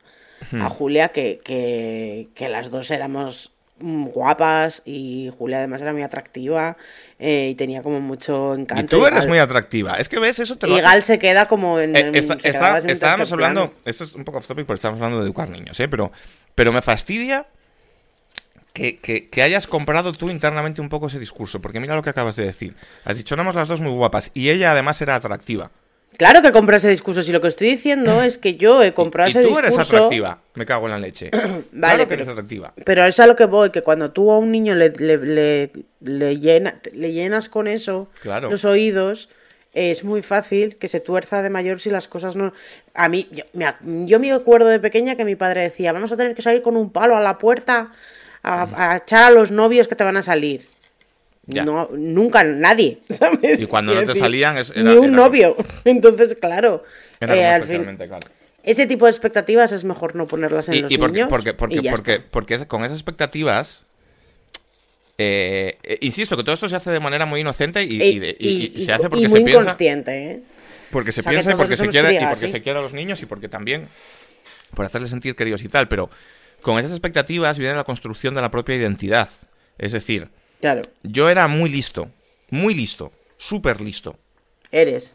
[0.52, 0.62] Hmm.
[0.62, 6.76] a Julia, que, que, que las dos éramos guapas y Julia además era muy atractiva
[7.18, 8.98] eh, y tenía como mucho Y encanto.
[8.98, 9.94] tú eres Gal- muy atractiva.
[9.96, 11.94] Es que ves, eso te lo Y Gal se queda como en...
[11.96, 13.82] Eh, se en estábamos hablando, plano.
[13.84, 15.88] esto es un poco off topic, porque estábamos hablando de educar niños, ¿eh?
[15.88, 16.10] Pero,
[16.54, 17.46] pero me fastidia
[18.72, 22.10] que, que- que hayas comprado tú internamente un poco ese discurso, porque mira lo que
[22.10, 22.76] acabas de decir.
[23.04, 25.70] Has dicho, éramos las dos muy guapas, y ella además era atractiva.
[26.18, 29.28] Claro que compré ese discurso, si lo que estoy diciendo es que yo he comprado
[29.28, 29.68] y ese tú discurso...
[29.68, 31.31] eres atractiva, me cago en la leche.
[31.31, 32.74] claro que pero- eres atractiva.
[32.85, 35.72] Pero es a lo que voy, que cuando tú a un niño le, le, le-
[36.00, 38.50] le llena- le llenas con eso Claro.
[38.50, 39.28] los oídos,
[39.74, 42.52] es muy fácil que se tuerza de mayor si las cosas no...
[42.94, 43.72] A mí, yo me,
[44.07, 46.76] yo me acuerdo de pequeña que mi padre decía, vamos a tener que salir con
[46.76, 47.92] un palo a la puerta
[48.42, 50.66] a, a echar a los novios que te van a salir.
[51.50, 51.64] Ya.
[51.64, 53.61] No, nunca nadie, ¿sabes?
[53.61, 55.56] Y cuando no te salían, es- era- ni un era- novio.
[55.84, 56.84] Entonces, claro,
[57.20, 58.18] Era eh, al fin- claro.
[58.62, 61.28] ese tipo de expectativas es mejor no ponerlas en Y, los y porque, niños.
[61.30, 62.26] porque, porque, y ya porque, está.
[62.30, 63.87] porque con esas expectativas
[65.16, 67.98] eh, eh, insisto que todo esto se hace de manera muy inocente y,
[68.78, 70.42] se hace y porque muy se piensa inconsciente, ¿eh?
[70.92, 72.48] porque se O sea, que piensa y porque se quiere y porque ¿sí?
[72.48, 73.88] se quiere a los niños y porque también
[74.74, 76.08] por hacerles sentir queridos y tal pero
[76.62, 79.28] con esas expectativas viene la construcción de la propia identidad
[79.78, 80.28] es decir
[80.60, 82.10] Claro, yo era muy listo
[82.50, 84.18] muy listo súper listo
[84.70, 85.14] eres.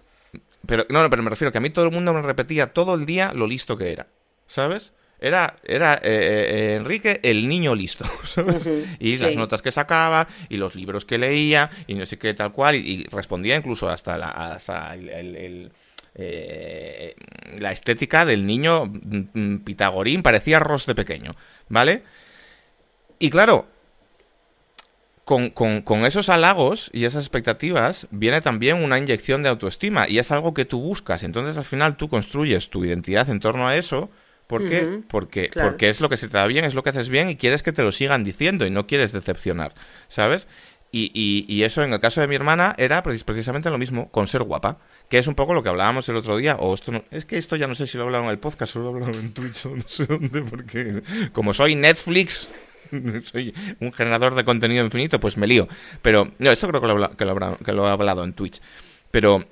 [0.66, 2.96] pero no, no, pero me refiero que a mí todo el mundo me repetía todo
[2.96, 4.08] el día lo listo que era,
[4.48, 4.94] ¿sabes?
[5.20, 8.70] Era, era eh, eh, Enrique el niño listo, ¿sabes?
[9.00, 12.52] Y las notas que sacaba, y los libros que leía, y no sé qué tal
[12.52, 15.72] cual, y, y respondía incluso hasta la, hasta el, el- el,
[16.16, 17.16] eh,
[17.58, 21.36] la estética del niño mm, mm, pitagorín, parecía Ross de pequeño,
[21.70, 22.04] ¿vale?
[23.20, 23.68] Y claro,
[25.26, 30.20] con, con- con esos halagos y esas expectativas viene también una inyección de autoestima y
[30.20, 31.24] es algo que tú buscas.
[31.24, 34.10] Entonces al final tú construyes tu identidad en torno a eso.
[34.48, 35.00] ¿Por qué?
[35.08, 35.70] Porque, claro.
[35.70, 37.64] porque es lo que se te da bien, es lo que haces bien y quieres
[37.64, 39.74] que te lo sigan diciendo y no quieres decepcionar,
[40.10, 40.48] ¿sabes?
[40.92, 44.12] Y, y- y eso en el caso de mi hermana era precis- precisamente lo mismo,
[44.12, 44.78] con ser guapa,
[45.10, 47.38] que es un poco lo que hablábamos el otro día, o esto no- es que
[47.38, 49.18] esto ya no sé si lo he hablado en el podcast o lo he hablado
[49.20, 52.48] en Twitch o no sé dónde, porque como soy Netflix,
[53.24, 55.68] soy un generador de contenido infinito, pues me lío.
[56.02, 58.62] Pero, no, esto creo que lo, que he hablado en Twitch.
[59.12, 59.44] Pero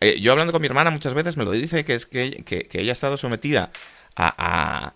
[0.00, 2.68] eh, yo hablando con mi hermana muchas veces me lo dice que es que, que-
[2.80, 3.70] ella ha estado sometida
[4.16, 4.94] a,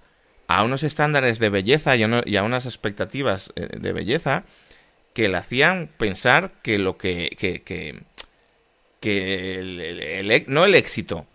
[0.49, 2.03] a- unos estándares de belleza y
[2.37, 4.44] a, unas expectativas eh, de belleza
[5.14, 7.35] que le hacían pensar que lo que...
[7.38, 8.05] que, que,
[9.03, 11.27] e- no el éxito,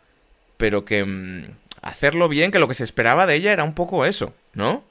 [0.58, 1.46] pero que mm,
[1.82, 4.84] hacerlo bien, que lo que se esperaba de ella era un poco eso, ¿no?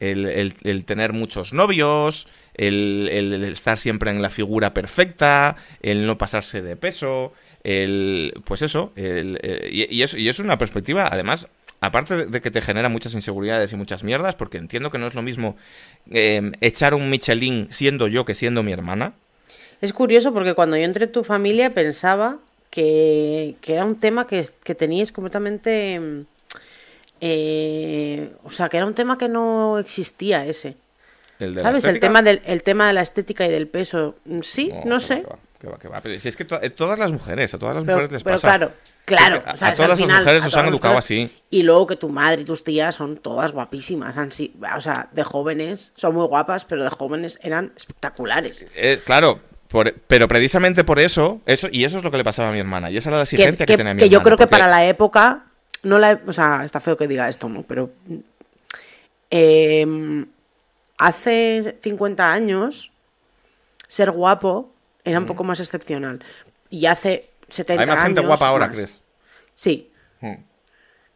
[0.00, 3.08] El, el- el tener muchos novios, el,
[3.52, 7.32] estar siempre en la figura perfecta, el no pasarse de peso,
[7.64, 11.48] el pues eso, eh, y, y eso, y es una perspectiva, además,
[11.80, 15.14] aparte de- que te genera muchas inseguridades y muchas mierdas, porque entiendo que no es
[15.14, 15.56] lo mismo
[16.10, 19.14] eh, echar un Michelin siendo yo que siendo mi hermana.
[19.80, 22.38] Es curioso porque cuando yo entré en tu familia pensaba
[22.70, 26.24] que, que era un tema que, que teníais completamente...
[27.20, 30.76] eh, o sea, que era un tema que no existía ese.
[31.38, 31.84] El de la ¿Sabes?
[31.84, 34.16] El tema, del, el tema de la estética y del peso.
[34.24, 35.22] Mm, Sí, no, que sé.
[35.22, 36.00] va, que va, que va.
[36.00, 38.22] Pero si es que to- eh, todas las mujeres, a todas las Pero, mujeres les
[38.24, 38.48] pero pasa.
[38.48, 38.72] claro,
[39.04, 39.42] claro.
[39.46, 41.30] A- o sea, a es al todas las mujeres a os todas han educado así.
[41.50, 44.16] Y luego que tu madre y tus tías son todas guapísimas.
[44.16, 44.30] Han
[44.76, 48.66] o sea, de jóvenes son muy guapas, pero de jóvenes eran espectaculares.
[48.74, 52.48] Eh, claro, por- pero precisamente por eso, eso, y eso es lo que le pasaba
[52.48, 54.18] a mi hermana, y esa era la Que, exigencia que, que- tenía mi que yo
[54.18, 55.42] hermana, creo que porque- para la época,
[55.86, 57.62] no la, o sea, está feo que diga esto, ¿no?
[57.62, 57.90] Pero
[59.30, 60.24] eh,
[60.98, 62.90] hace 50 años,
[63.86, 64.72] ser guapo
[65.04, 66.22] era un poco más excepcional.
[66.70, 68.76] Y hace 70 Hay más gente años guapa ahora, más.
[68.76, 69.02] ¿crees?
[69.54, 69.90] Sí.
[70.20, 70.34] Mm.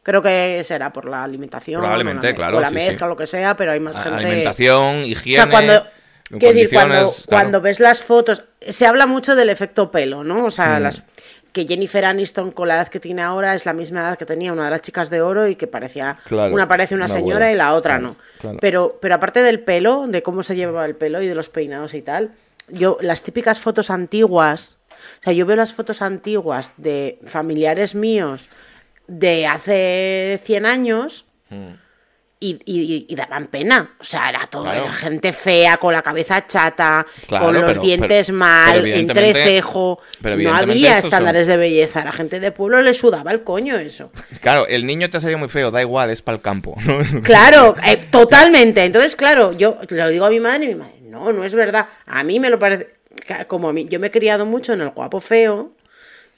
[0.02, 1.80] Creo que será por la alimentación.
[1.80, 3.10] Probablemente, o la, me- claro, O la sí, mezcla, sí.
[3.10, 4.18] lo que sea, pero hay más A- gente.
[4.26, 5.42] Alimentación, O higiene.
[5.42, 5.86] sea, cuando.
[6.38, 7.12] Quiero decir, cuando, claro.
[7.28, 10.44] cuando ves las fotos, se habla mucho del efecto pelo, ¿no?
[10.44, 10.82] O sea, Mm.
[10.84, 11.02] las,
[11.52, 14.52] que Jennifer Aniston con la edad que tiene ahora es la misma edad que tenía
[14.52, 17.46] una de las chicas de oro y que parecía Claro, una parece una, una señora
[17.46, 17.52] abuela.
[17.52, 18.16] y la otra Claro, no.
[18.40, 18.58] claro.
[18.60, 21.94] Pero, pero aparte del pelo, de cómo se llevaba el pelo y de los peinados
[21.94, 22.30] y tal,
[22.68, 24.76] yo las típicas fotos antiguas,
[25.20, 28.48] o sea, yo veo las fotos antiguas de familiares míos
[29.08, 31.72] de hace 100 años Mm.
[32.42, 33.96] Y, y- y daban pena.
[34.00, 34.84] O sea, era todo, Claro.
[34.84, 40.00] era gente fea, con la cabeza chata, Claro, con los pero- dientes pero- mal, entrecejo.
[40.22, 42.00] pero No había son- estándares de belleza.
[42.00, 44.10] A la gente de pueblo le sudaba el coño eso.
[44.40, 46.76] Claro, el niño te ha salido muy feo, da igual, es para el campo.
[46.84, 46.98] ¿no?
[47.22, 48.84] Claro, eh, totalmente.
[48.84, 51.86] Entonces, claro, yo lo digo a mi madre y mi madre, no, no es verdad.
[52.06, 52.94] A mí me lo parece.
[53.48, 55.72] Como a mí, yo me he criado mucho en el guapo feo,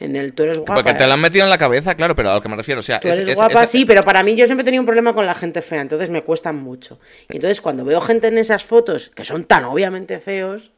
[0.04, 0.74] en el tú eres guapa.
[0.74, 1.06] Porque te ¿eh?
[1.06, 3.00] lo han metido en la cabeza, claro, pero a lo que me refiero, o sea,
[3.00, 4.86] Tú es- eres es- guapa, es- sí, pero para mí yo siempre he tenido un
[4.86, 6.98] problema con la gente fea, entonces me cuesta mucho.
[7.28, 10.72] Y entonces cuando veo gente en esas fotos que son tan obviamente feos,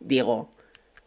[0.00, 0.52] digo,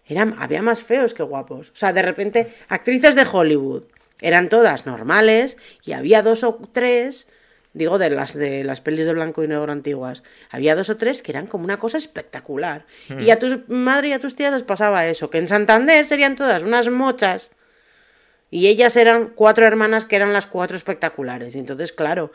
[0.08, 1.70] eran, había más feos que guapos.
[1.72, 3.84] O sea, de repente, actrices de Hollywood
[4.22, 7.28] eran todas normales y había dos o tres,
[7.76, 11.22] digo, de las de las pelis de blanco y negro antiguas, había dos o tres
[11.22, 12.86] que eran como una cosa espectacular.
[13.20, 16.36] Y a tu madre y a tus tías les pasaba eso, que en Santander serían
[16.36, 17.52] todas unas mochas.
[18.50, 21.56] Y ellas eran cuatro hermanas que eran las cuatro espectaculares.
[21.56, 22.32] Y entonces, claro,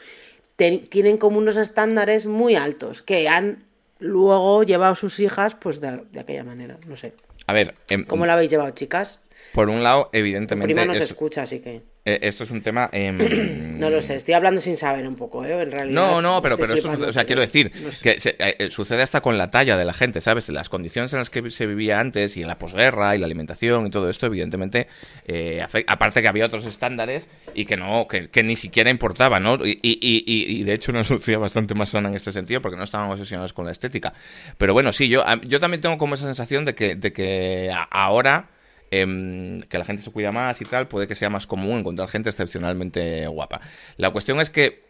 [0.57, 3.65] te- tienen como unos estándares muy altos que han
[3.99, 6.77] luego llevado sus hijas pues de, de aquella manera.
[6.87, 7.15] No sé.
[7.47, 9.19] A ver, em, ¿Cómo la habéis llevado, chicas?
[9.53, 10.73] Por un lado, evidentemente.
[10.73, 11.83] prima no se es- escucha, así que...
[12.05, 12.89] eh, esto es un tema.
[12.93, 13.19] em,
[13.81, 15.63] No lo sé, estoy hablando sin saber un poco, ¿eh?
[15.63, 15.95] En realidad.
[16.01, 18.03] No, no, pero, pero esto, o sea, quiero decir no sé.
[18.15, 20.49] que se- eh, sucede hasta con la talla de la gente, ¿sabes?
[20.51, 23.87] Las condiciones en las que se vivía antes y en la posguerra y la alimentación
[23.87, 24.87] y todo esto, evidentemente,
[25.27, 29.55] eh, aparte que había otros estándares y que no, que, que ni siquiera importaba, ¿no?
[29.67, 32.77] Y, y- y- y- de hecho una sociedad bastante más sana en este sentido porque
[32.77, 34.13] no estaban obsesionados con la estética.
[34.59, 38.49] Pero bueno, sí, yo, yo también tengo como esa sensación de que, de que ahora
[38.91, 42.09] em, que la gente se cuida más y tal, puede que sea más común encontrar
[42.09, 43.61] gente excepcionalmente guapa.
[43.97, 44.81] La cuestión es que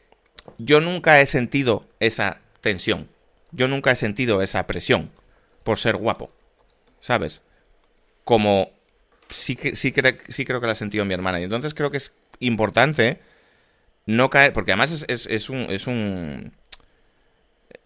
[0.59, 3.09] yo nunca he sentido esa tensión.
[3.53, 5.11] Yo nunca he sentido esa presión
[5.65, 6.33] por ser guapo.
[7.01, 7.43] ¿Sabes?
[8.25, 8.71] Como
[9.31, 11.41] sí, sí creo que la ha sentido mi hermana.
[11.41, 13.19] Y entonces creo que es importante
[14.07, 14.53] no caer.
[14.53, 15.59] Porque además es, es- es un.
[15.71, 16.53] Es un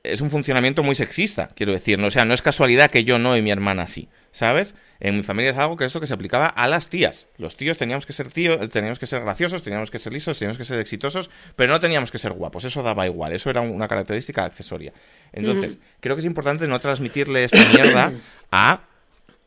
[0.03, 1.99] es un funcionamiento muy sexista, quiero decir.
[1.99, 2.09] ¿no?
[2.09, 4.75] O sea, no es casualidad que yo no y mi hermana sí, ¿sabes?
[4.99, 7.29] En mi familia es algo que esto que se aplicaba a las tías.
[7.39, 10.59] Los tíos teníamos que ser tíos, teníamos que ser graciosos, teníamos que ser lisos, teníamos
[10.59, 12.65] que ser exitosos, pero no teníamos que ser guapos.
[12.65, 14.93] Eso daba igual, eso era una característica accesoria.
[15.33, 18.13] Entonces, creo que es importante no transmitirle esta mierda
[18.51, 18.81] a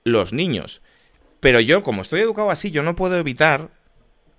[0.06, 0.82] los niños.
[1.42, 3.70] Pero yo, como estoy educado así, yo no puedo evitar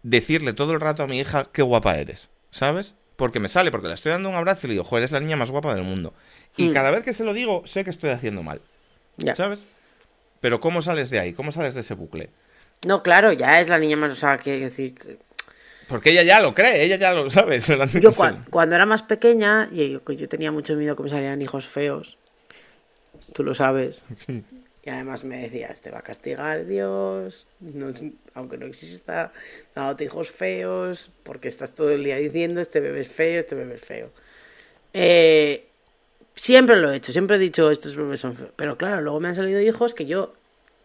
[0.03, 2.95] decirle todo el rato a mi hija qué guapa eres, ¿sabes?
[3.17, 5.21] Porque me sale, porque le estoy dando un abrazo y le digo, joder, eres la
[5.21, 6.15] niña más guapa del mundo.
[6.57, 6.73] Y Mm.
[6.73, 8.63] cada vez que se lo digo, sé que estoy haciendo mal.
[9.35, 9.67] ¿sabes?
[10.41, 11.33] Pero ¿cómo sales de ahí?
[11.33, 12.31] ¿Cómo sales de ese bucle?
[12.87, 14.13] No, claro, ya es la niña más.
[14.13, 14.95] O sea, quiero decir.
[14.95, 15.19] que-
[15.89, 17.59] Porque ella ya lo cree, ella ya lo sabe.
[18.01, 18.13] Yo
[18.51, 22.19] cuando era más pequeña, y yo, yo tenía mucho miedo que me salieran hijos feos.
[23.33, 24.07] Tú lo sabes.
[24.85, 27.93] Y además me decías, te va a castigar Dios, no-
[28.35, 29.33] aunque no exista,
[29.75, 33.75] dándote hijos feos, porque estás todo el día diciendo, este bebé es feo, este bebé
[33.75, 34.13] es feo.
[34.95, 35.68] Eh,
[36.39, 38.51] siempre lo he hecho, siempre he dicho, estos bebés son feos.
[38.57, 40.33] Pero claro, luego me han salido hijos que yo,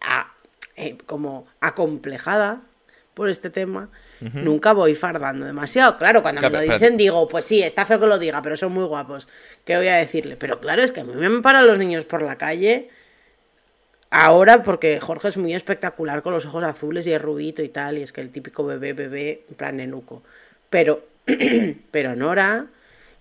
[0.00, 0.32] a-
[0.76, 2.60] eh, como acomplejada
[3.14, 3.88] por este tema,
[4.20, 5.96] nunca voy fardando demasiado.
[5.98, 8.56] Claro, cuando Claro, me lo dicen digo, pues sí, está feo que lo diga, pero
[8.56, 9.28] son muy guapos.
[9.64, 10.36] ¿Qué voy a decirle?
[10.36, 12.90] Pero claro, es que a mí me paran los niños por la calle
[14.10, 17.98] ahora porque Jorge es muy espectacular con los ojos azules y es rubito y tal,
[17.98, 20.22] y es que el típico bebé, bebé, en plan nenuco.
[20.70, 21.04] Pero,
[21.90, 22.66] pero Nora,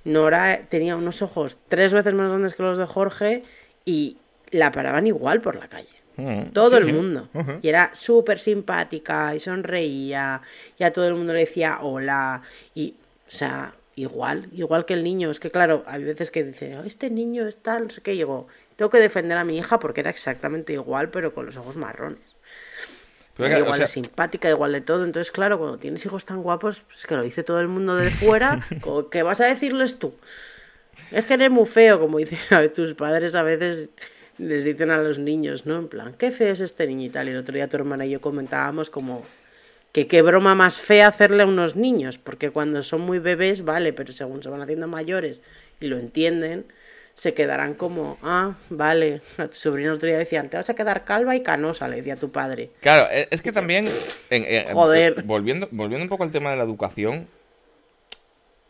[0.05, 3.43] Nora tenía unos ojos tres veces más grandes que los de Jorge
[3.85, 4.17] y
[4.51, 5.89] la paraban igual por la calle.
[6.17, 7.27] Mm, Todo el mundo.
[7.61, 10.41] Y era súper simpática y sonreía.
[10.77, 12.41] Y a todo el mundo le decía hola.
[12.75, 12.93] Y,
[13.27, 15.31] o sea, igual, igual que el niño.
[15.31, 18.13] Es que, claro, hay veces que dice, "Oh, este niño es tal, no sé qué.
[18.13, 21.57] Y digo, tengo que defender a mi hija porque era exactamente igual, pero con los
[21.57, 22.32] ojos marrones.
[23.35, 25.05] Pero Era que, o igual sea, de simpática, igual de todo.
[25.05, 28.09] Entonces, claro, cuando tienes hijos tan guapos, pues que lo dice todo el mundo de
[28.09, 28.61] fuera,
[29.11, 30.13] ¿qué vas a decirles tú?
[31.11, 32.39] Es que eres muy feo, como dicen
[32.73, 33.89] tus padres a veces
[34.37, 35.77] les dicen a los niños, ¿no?
[35.77, 37.27] En plan, qué feo es este niño y tal.
[37.27, 39.23] Y el otro día tu hermana y yo comentábamos como
[39.91, 43.93] que qué broma más fea hacerle a unos niños, porque cuando son muy bebés, vale,
[43.93, 45.43] pero según se van haciendo mayores
[45.79, 46.65] y lo entienden,
[47.15, 49.21] se quedarán como, ah, vale.
[49.37, 51.97] A tu sobrino el otro día decían, te vas a quedar calva y canosa, le
[51.97, 52.71] decía tu padre.
[52.81, 53.85] Claro, e- es que también.
[54.29, 55.21] en- en- Joder.
[55.23, 57.27] Volviendo, volviendo un poco al tema de la educación.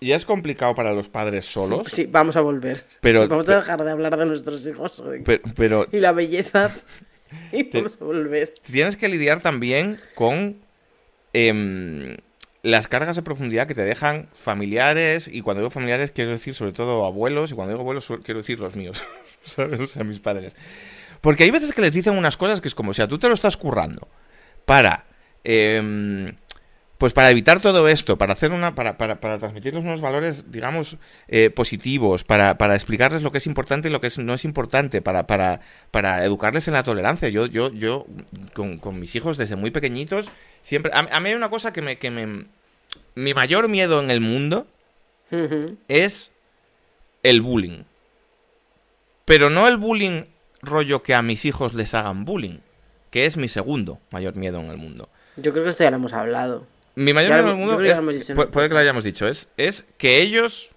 [0.01, 1.87] Ya es complicado para los padres solos.
[1.89, 2.83] Sí, vamos a volver.
[2.99, 5.21] Pero- vamos a dejar de hablar de nuestros hijos hoy.
[5.21, 6.69] pe- pero y la belleza.
[7.51, 8.53] Y vamos a volver.
[8.69, 10.57] tienes que lidiar también con
[11.33, 12.15] em,
[12.63, 16.71] las cargas de profundidad que te dejan familiares, y cuando digo familiares quiero decir sobre
[16.71, 19.03] todo abuelos, y cuando digo abuelos quiero decir los míos,
[19.45, 19.79] ¿sabes?
[19.79, 20.55] O sea, mis padres.
[21.21, 23.27] Porque hay veces que les dicen unas cosas que es como, o sea, tú te
[23.27, 24.07] lo estás currando
[24.65, 25.05] para...
[25.43, 26.33] em,
[27.03, 30.95] pues para evitar todo esto, para hacer una, para, para, para transmitirles unos valores, digamos,
[31.27, 34.45] eh, positivos, para, para explicarles lo que es importante y lo que es- no es
[34.45, 35.59] importante, para, para,
[35.91, 37.27] para educarles en la tolerancia.
[37.27, 38.05] Yo, yo, yo,
[38.53, 40.29] con, con mis hijos desde muy pequeñitos,
[40.61, 40.93] siempre.
[40.95, 42.45] A, a mí hay una cosa que me, que me.
[43.15, 44.65] Mi mayor miedo en el mundo
[45.89, 46.31] es
[47.21, 47.83] el bullying.
[49.25, 50.23] Pero no el bullying
[50.61, 52.59] rollo que a mis hijos les hagan bullying,
[53.11, 55.09] que es mi segundo mayor miedo en el mundo.
[55.35, 56.71] Yo creo que esto ya lo hemos hablado.
[56.95, 57.89] Mi mayor miedo lo- en el yo mundo que
[58.43, 60.69] es- puede que lo hayamos dicho, es, es que ellos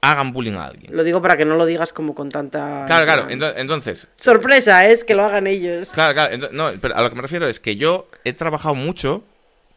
[0.00, 0.96] hagan bullying a alguien.
[0.96, 2.84] Lo digo para que no lo digas como con tanta.
[2.86, 5.90] Claro, claro, ento- entonces, Sorpresa, es que lo hagan ellos.
[5.90, 6.36] Claro, claro.
[6.52, 9.24] no, pero a lo que me refiero es que yo he trabajado mucho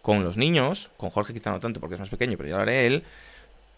[0.01, 2.61] con los niños, con Jorge quizá no tanto porque es más pequeño, pero ya lo
[2.61, 3.03] haré él.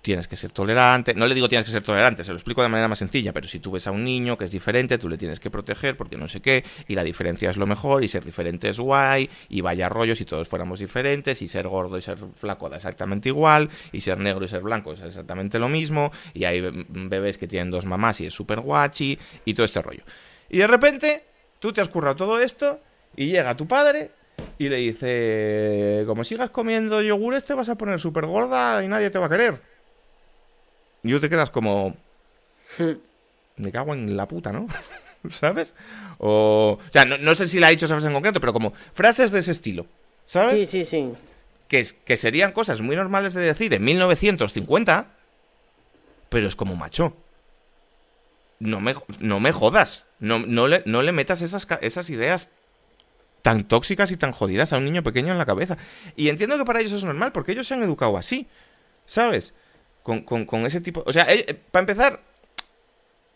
[0.04, 1.14] Tienes que ser tolerante.
[1.14, 3.48] No le digo tienes que ser tolerante, se lo explico de manera más sencilla, pero
[3.48, 6.18] si tú ves a un niño que es diferente, tú le tienes que proteger porque
[6.18, 9.62] no sé qué, y la diferencia es lo mejor, y ser diferente es guay, y
[9.62, 13.70] vaya rollo si todos fuéramos diferentes, y ser gordo y ser flaco da exactamente igual,
[13.94, 17.48] y ser negro y ser blanco es exactamente lo mismo, y hay be- bebés que
[17.48, 20.04] tienen dos mamás y es súper guachi, y todo este rollo.
[20.50, 21.24] Y de repente,
[21.60, 22.82] tú te has currado todo esto,
[23.16, 24.12] y llega tu padre
[24.58, 29.10] y le dice, como sigas comiendo yogures te vas a poner súper gorda y nadie
[29.10, 29.73] te va a querer.
[31.04, 31.96] Y tú te quedas como...
[33.58, 34.68] Me cago en la puta, ¿no?
[35.30, 35.76] ¿Sabes?
[36.18, 38.54] O, o sea, no, no sé si la ha dicho esa frase en concreto, pero
[38.54, 39.86] como frases de ese estilo.
[40.26, 40.70] ¿Sabes?
[40.70, 41.14] Sí, sí, sí.
[41.68, 45.08] que, que serían cosas muy normales de decir en 1950,
[46.30, 47.16] pero es como macho.
[48.60, 50.06] No me, no me jodas.
[50.20, 52.50] No, no, le, no le metas esas, esas ideas
[53.42, 55.78] tan tóxicas y tan jodidas a un niño pequeño en la cabeza.
[56.16, 58.48] Y entiendo que para ellos es normal, porque ellos se han educado así,
[59.06, 59.54] ¿sabes?
[60.04, 61.04] Con, con- con ese tipo...
[61.06, 62.20] O sea, eh, para empezar,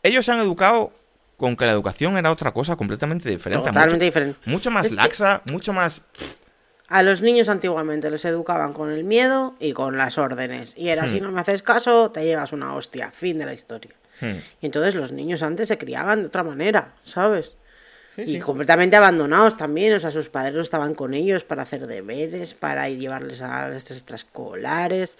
[0.04, 0.92] ellos se han educado
[1.38, 3.60] con que la educación era otra cosa completamente diferente.
[3.68, 4.40] Totalmente mucho, diferente.
[4.46, 6.02] Mucho más Es laxa, mucho más...
[6.90, 10.74] A los niños antiguamente les educaban con el miedo y con las órdenes.
[10.78, 11.10] Y era, Hmm.
[11.10, 13.12] si no me haces caso, te llevas una hostia.
[13.12, 13.92] Fin de la historia.
[14.22, 14.36] Hmm.
[14.62, 17.56] Y entonces los niños antes se criaban de otra manera, ¿sabes?
[18.16, 18.40] Sí, y sí.
[18.40, 22.90] completamente abandonados también, o sea, sus padres no estaban con ellos para hacer deberes, para
[22.90, 25.20] ir llevarles a las extraescolares,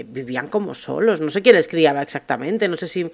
[0.00, 3.10] eh, vivían como solos, no sé quién les criaba exactamente, no sé si...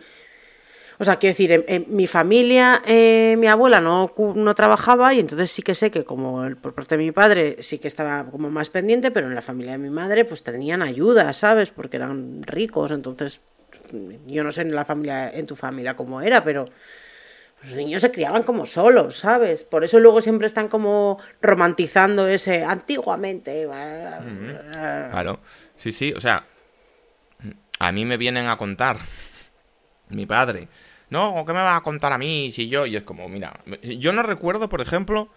[0.98, 5.20] O sea, quiero decir, en, en mi familia, eh, mi abuela no, no trabajaba y
[5.20, 8.24] entonces sí que sé que como el- por parte de mi padre sí que estaba
[8.30, 11.70] como más pendiente, pero en la familia de mi madre pues tenían ayuda, ¿sabes?
[11.70, 13.40] Porque eran ricos, entonces
[14.26, 16.68] yo no sé en la familia, en tu familia cómo era, pero
[17.62, 19.64] los niños se criaban como solos, ¿sabes?
[19.64, 23.66] Por eso luego siempre están como romantizando ese antiguamente.
[25.10, 25.40] Claro,
[25.74, 26.44] sí, sí, o sea,
[27.82, 28.96] a mí me vienen a contar
[30.08, 30.68] mi padre,
[31.10, 32.86] no, ¿qué me va a contar a mí si yo?
[32.86, 35.28] Y es como, mira, yo no recuerdo, por ejemplo,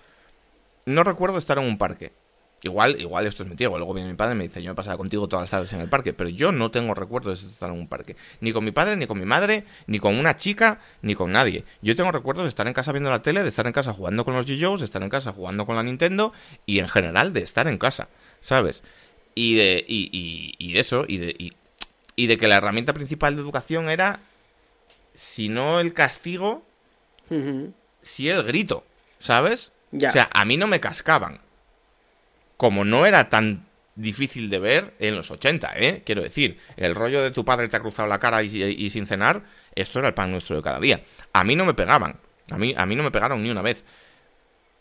[0.86, 2.14] no recuerdo estar en un parque.
[2.62, 4.96] Igual, igual esto es igual luego viene mi padre y me dice, yo me pasaba
[4.96, 7.80] contigo todas las tardes en el parque, pero yo no tengo recuerdos de estar en
[7.80, 8.16] un parque.
[8.42, 11.64] Ni con mi padre, ni con mi madre, ni con una chica, ni con nadie.
[11.82, 14.24] Yo tengo recuerdos de estar en casa viendo la tele, de estar en casa jugando
[14.24, 16.32] con los G-Joes, de estar en casa jugando con la Nintendo
[16.68, 18.08] y en general de estar en casa,
[18.40, 18.84] ¿sabes?
[19.34, 21.54] Y de, y, y, de eso, y de,
[22.16, 24.20] y de que la herramienta principal de educación era,
[25.14, 26.66] si no el castigo,
[27.30, 27.74] Ujú.
[28.02, 28.86] sí el grito,
[29.20, 29.72] ¿sabes?
[29.92, 30.10] Ya.
[30.10, 31.40] O sea, a mí no me cascaban.
[32.58, 36.04] Como no era tan difícil de ver en los 80, ¿eh?
[36.06, 39.06] Quiero decir, el rollo de tu padre te ha cruzado la cara y, y sin
[39.08, 39.44] cenar,
[39.74, 41.02] esto era el pan nuestro de cada día.
[41.34, 42.20] A mí no me pegaban.
[42.52, 43.84] A mí, a mí no me pegaron ni una vez.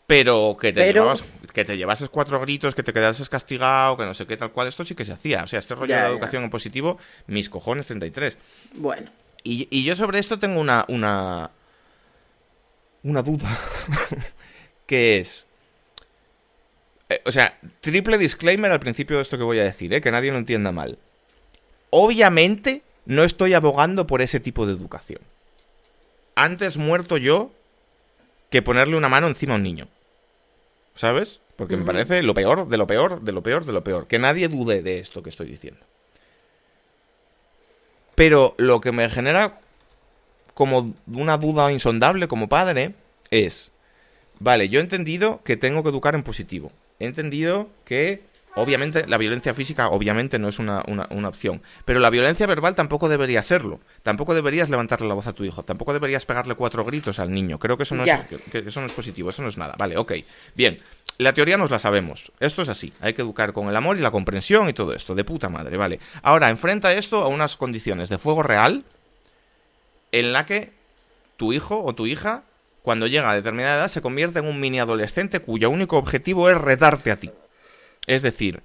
[0.07, 4.05] Pero que te, Pero- Llevabas, que te llevases cuatro gritos, que te quedases castigado, que
[4.05, 5.43] no sé qué tal cual, esto sí que se hacía.
[5.43, 6.11] O sea, este rollo Ya, de la ya.
[6.13, 8.37] educación en positivo, mis cojones 33.
[8.75, 9.09] Bueno,
[9.43, 10.85] Y, y yo sobre esto tengo una.
[10.89, 11.49] una.
[13.03, 13.49] una duda.
[14.85, 15.47] que es.
[17.09, 20.01] eh, o sea, triple disclaimer al principio de esto que voy a decir, ¿eh?
[20.01, 20.99] que nadie lo entienda mal.
[21.89, 25.21] Obviamente no estoy abogando por ese tipo de educación.
[26.35, 27.51] Antes muerto yo
[28.49, 29.87] que ponerle una mano encima a un niño.
[30.95, 31.41] ¿Sabes?
[31.57, 34.07] Porque me parece lo peor, de lo peor, de lo peor, de lo peor.
[34.07, 35.85] Que nadie dude de esto que estoy diciendo.
[38.15, 39.59] Pero lo que me genera
[40.53, 42.95] como una duda insondable como padre
[43.29, 43.73] es,
[44.39, 46.71] vale, yo he entendido que tengo que educar en positivo.
[46.99, 48.23] He entendido que,
[48.55, 51.61] obviamente, la violencia física obviamente no es una, una- una opción.
[51.85, 53.79] Pero la violencia verbal tampoco debería serlo.
[54.03, 55.63] Tampoco deberías levantarle la voz a tu hijo.
[55.63, 57.59] Tampoco deberías pegarle cuatro gritos al niño.
[57.59, 58.25] Creo que eso no, Ya.
[58.29, 59.29] es, que- que eso no es positivo.
[59.29, 59.75] Eso no es nada.
[59.77, 60.13] Vale, ok.
[60.55, 60.77] Bien.
[61.17, 62.31] La teoría nos la sabemos.
[62.41, 62.91] Esto es así.
[62.99, 65.15] Hay que educar con el amor y la comprensión y todo esto.
[65.15, 65.99] De puta madre, vale.
[66.21, 68.83] Ahora, enfrenta esto a unas condiciones de fuego real
[70.11, 70.71] en la que
[71.37, 72.43] tu hijo o tu hija,
[72.81, 76.57] cuando llega a determinada edad, se convierte en un mini adolescente cuyo único objetivo es
[76.59, 77.31] retarte a ti.
[78.07, 78.61] Es decir,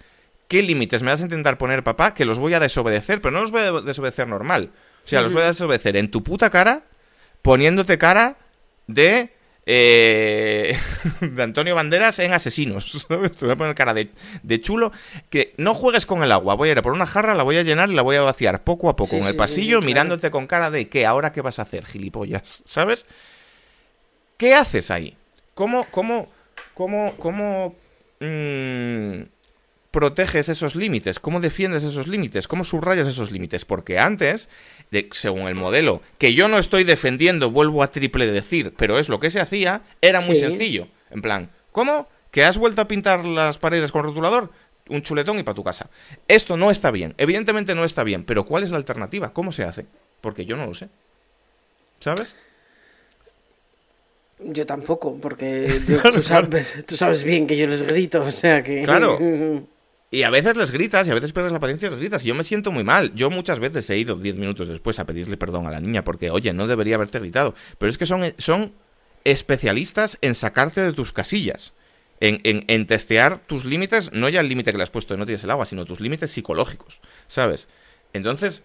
[0.49, 2.15] ¿qué límites me vas a intentar poner, papá?
[2.15, 4.71] Que los voy a desobedecer, pero no los voy a desobedecer normal.
[5.05, 6.83] O sea, los voy a desobedecer en tu puta cara,
[7.43, 8.37] poniéndote cara
[8.87, 9.33] de.
[9.67, 10.77] eh,
[11.21, 13.07] de Antonio Banderas en Asesinos.
[13.09, 13.33] ¿sabes?
[13.33, 14.11] Te voy a poner cara de,
[14.43, 14.93] de chulo.
[15.31, 16.55] Que no juegues con el agua.
[16.55, 18.23] Voy a ir a por una jarra, la voy a llenar y la voy a
[18.23, 19.87] vaciar poco a poco Sí, en el sí, pasillo, claro.
[19.87, 21.07] mirándote con cara de ¿qué?
[21.07, 22.63] ¿Ahora qué vas a hacer, gilipollas?
[22.67, 23.07] ¿Sabes?
[24.37, 25.17] ¿Qué haces ahí?
[25.55, 26.29] ¿Cómo, cómo,
[26.75, 27.75] cómo, cómo
[28.21, 29.23] mm,
[29.91, 31.19] proteges esos límites?
[31.19, 32.47] ¿Cómo defiendes esos límites?
[32.49, 33.65] ¿Cómo subrayas esos límites?
[33.65, 34.49] Porque antes,
[34.91, 39.09] de- según el modelo, que yo no estoy defendiendo, vuelvo a triple decir, pero es
[39.09, 40.43] lo que se hacía, era muy Sí.
[40.43, 40.87] sencillo.
[41.11, 42.09] En plan, ¿cómo?
[42.31, 44.51] ¿Que has vuelto a pintar las paredes con rotulador?
[44.89, 45.89] Un chuletón y para tu casa.
[46.29, 47.15] Esto no está bien.
[47.17, 48.25] Evidentemente no está bien.
[48.25, 49.33] Pero ¿cuál es la alternativa?
[49.33, 49.87] ¿Cómo se hace?
[50.21, 50.89] Porque yo no lo sé.
[52.01, 52.35] ¿Sabes?
[54.45, 58.63] Yo tampoco, porque yo- tú, sabes, tú sabes bien que yo les grito, o sea
[58.63, 58.83] que...
[58.85, 59.19] Claro.
[60.13, 62.25] Y a veces les gritas y a veces pierdes la paciencia y les gritas.
[62.25, 63.15] Y yo me siento muy mal.
[63.15, 66.31] Yo muchas veces he ido 10 minutos después a pedirle perdón a la niña porque,
[66.33, 67.55] oye, no debería haberte gritado.
[67.79, 68.73] Pero es que son, son
[69.23, 71.75] especialistas en sacarte de tus casillas.
[72.19, 75.19] En, en- en testear tus límites, no ya el límite que le has puesto de
[75.19, 77.69] no tienes el agua, sino tus límites psicológicos, ¿sabes?
[78.13, 78.65] Entonces,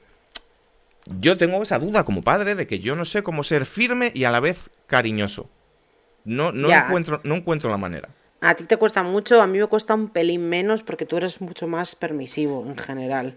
[1.22, 4.24] yo tengo esa duda como padre de que yo no sé cómo ser firme y
[4.24, 5.48] a la vez cariñoso.
[6.26, 6.86] No, no, Ya.
[6.88, 8.10] encuentro, no encuentro la manera.
[8.42, 11.40] A ti te cuesta mucho, a mí me cuesta un pelín menos porque tú eres
[11.42, 13.36] mucho más permisivo en general.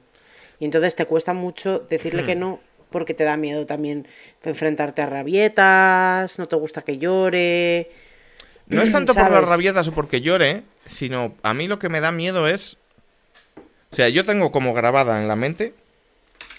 [0.58, 2.26] Y entonces te cuesta mucho decirle Hmm.
[2.26, 2.60] que no
[2.90, 4.06] porque te da miedo también
[4.42, 7.90] enfrentarte a rabietas, no te gusta que llore.
[8.66, 12.00] No es tanto por las rabietas o porque llore, sino a mí lo que me
[12.00, 12.76] da miedo es...
[13.92, 15.74] O sea, yo tengo como grabada en la mente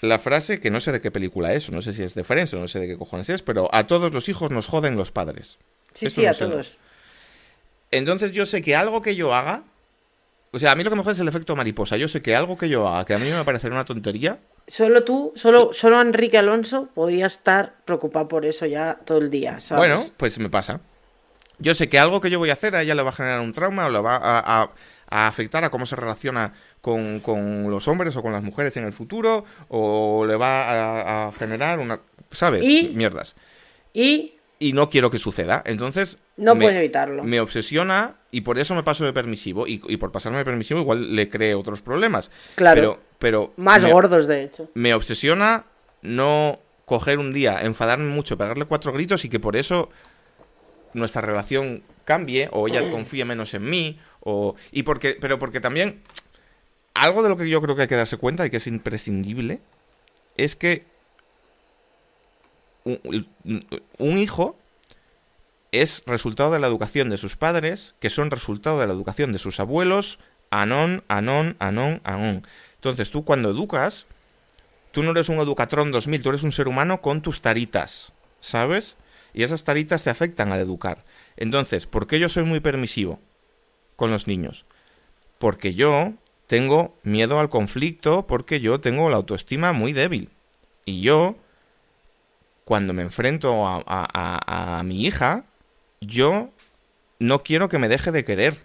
[0.02, 2.24] la frase que no sé de qué película es, o no sé si es de
[2.24, 4.96] Friends, o no sé de qué cojones es, pero a todos los hijos nos joden
[4.96, 5.58] los padres.
[5.92, 6.76] Sí, Eso sí, a todos.
[7.90, 9.64] Entonces yo sé que algo que yo haga...
[10.52, 11.96] O sea, a mí lo que me jode es el efecto mariposa.
[11.96, 13.84] Yo sé que algo que yo haga, que a mí me va a parecer una
[13.84, 19.28] tontería, Solo tú, solo, solo Enrique Alonso podía estar preocupado por eso ya todo el
[19.28, 19.78] día, ¿sabes?
[19.80, 20.80] Bueno, pues me pasa.
[21.58, 23.40] Yo sé que algo que yo voy a hacer a ella le va a generar
[23.40, 24.70] un trauma o le va a, a-
[25.08, 28.84] a afectar a cómo se relaciona con, con los hombres o con las mujeres en
[28.84, 31.98] el futuro o le va a, a generar una...
[32.30, 32.64] ¿Sabes?
[32.64, 33.34] Y- Mierdas.
[33.92, 35.62] Y Y no quiero que suceda.
[35.64, 36.18] Entonces...
[36.36, 37.24] no me- puedes evitarlo.
[37.24, 39.66] Me obsesiona y por eso me paso de permisivo.
[39.66, 42.30] Y, y por pasarme de permisivo igual le cree otros problemas.
[42.56, 42.80] Claro.
[42.80, 44.70] Pero, pero Más me- gordos, de hecho.
[44.74, 45.64] me obsesiona
[46.02, 49.88] no coger un día, enfadarme mucho, pegarle cuatro gritos y que por eso
[50.92, 56.02] nuestra relación cambie o ella confíe menos en mí o y porque pero porque también
[56.94, 59.60] algo de lo que yo creo que hay que darse cuenta y que es imprescindible
[60.36, 60.84] es que
[62.84, 64.56] un, hijo
[65.72, 69.38] es resultado de la educación de sus padres, que son resultado de la educación de
[69.38, 70.18] sus abuelos,
[70.50, 72.46] anón, anón, anón, anón.
[72.74, 74.06] Entonces tú cuando educas,
[74.92, 78.96] tú no eres un Educatron 2000, tú eres un ser humano con tus taritas, ¿sabes?
[79.32, 81.04] Y esas taritas te afectan al educar.
[81.36, 83.20] Entonces, ¿por qué yo soy muy permisivo
[83.96, 84.66] con los niños?
[85.38, 86.14] Porque yo
[86.46, 90.30] tengo miedo al conflicto, porque yo tengo la autoestima muy débil.
[90.84, 91.36] Y yo,
[92.70, 95.42] cuando me enfrento a, a- a- a mi hija,
[96.00, 96.50] yo
[97.18, 98.58] no quiero que me deje de querer,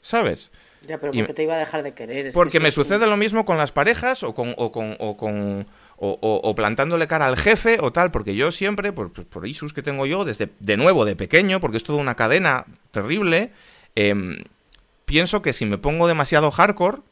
[0.00, 0.50] ¿sabes?
[0.88, 2.26] Ya, pero ¿por qué te iba a dejar de querer?
[2.26, 5.16] Es Porque me un- sucede lo mismo con las parejas o con o con o
[5.16, 5.68] con
[5.98, 9.12] o, o- o plantándole cara al jefe o tal, porque yo siempre, por,
[9.46, 13.52] issues que tengo yo, desde de nuevo, de pequeño, porque es toda una cadena terrible,
[13.94, 14.38] em,
[15.04, 17.02] pienso que si me pongo demasiado hardcore, o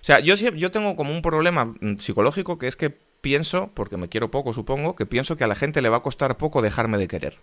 [0.00, 4.08] sea, yo, yo tengo como un problema mm, psicológico que es que pienso, porque me
[4.08, 6.98] quiero poco supongo, que pienso que a la gente le va a costar poco dejarme
[6.98, 7.38] de querer.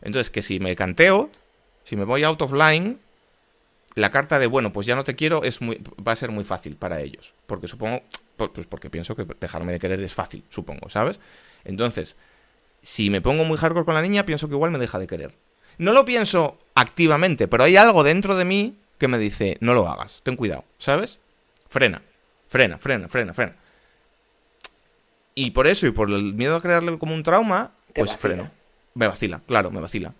[0.00, 1.28] Entonces, que si me canteo,
[1.84, 2.96] si me voy out of line,
[3.94, 6.44] la carta de bueno, pues ya no te quiero es muy, va a ser muy
[6.44, 7.34] fácil para ellos.
[7.46, 8.02] Porque supongo,
[8.36, 11.20] pues porque pienso que dejarme de querer es fácil, supongo, ¿sabes?
[11.64, 12.16] Entonces,
[12.82, 15.34] si me pongo muy hardcore con la niña, pienso que igual me deja de querer.
[15.78, 19.88] No lo pienso activamente, pero hay algo dentro de mí que me dice, no lo
[19.88, 21.18] hagas, ten cuidado, ¿sabes?
[21.68, 22.02] Frena,
[22.48, 23.56] frena, frena, frena, frena.
[25.40, 28.34] Y por eso, y por el miedo a crearle como un trauma, Te pues vacila.
[28.34, 28.50] freno.
[28.94, 30.12] Me vacila, claro, me vacila.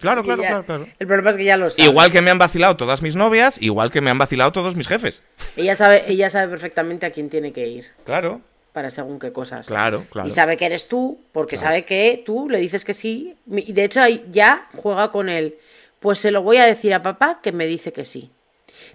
[0.00, 0.86] Claro, claro, ya- claro, claro.
[0.98, 1.88] El problema es que ya lo sabe.
[1.88, 4.88] Igual que me han vacilado todas mis novias, igual que me han vacilado todos mis
[4.88, 5.22] jefes.
[5.56, 8.40] Ella sabe, ella sabe perfectamente a quién tiene que ir Claro,
[8.72, 9.66] para según qué cosas.
[9.68, 10.26] claro, claro.
[10.28, 11.68] Y sabe que eres tú, porque Claro.
[11.70, 13.36] sabe que tú le dices que sí.
[13.50, 15.56] Y de hecho ya juega con él.
[16.00, 18.30] Pues se lo voy a decir a papá que me dice que sí.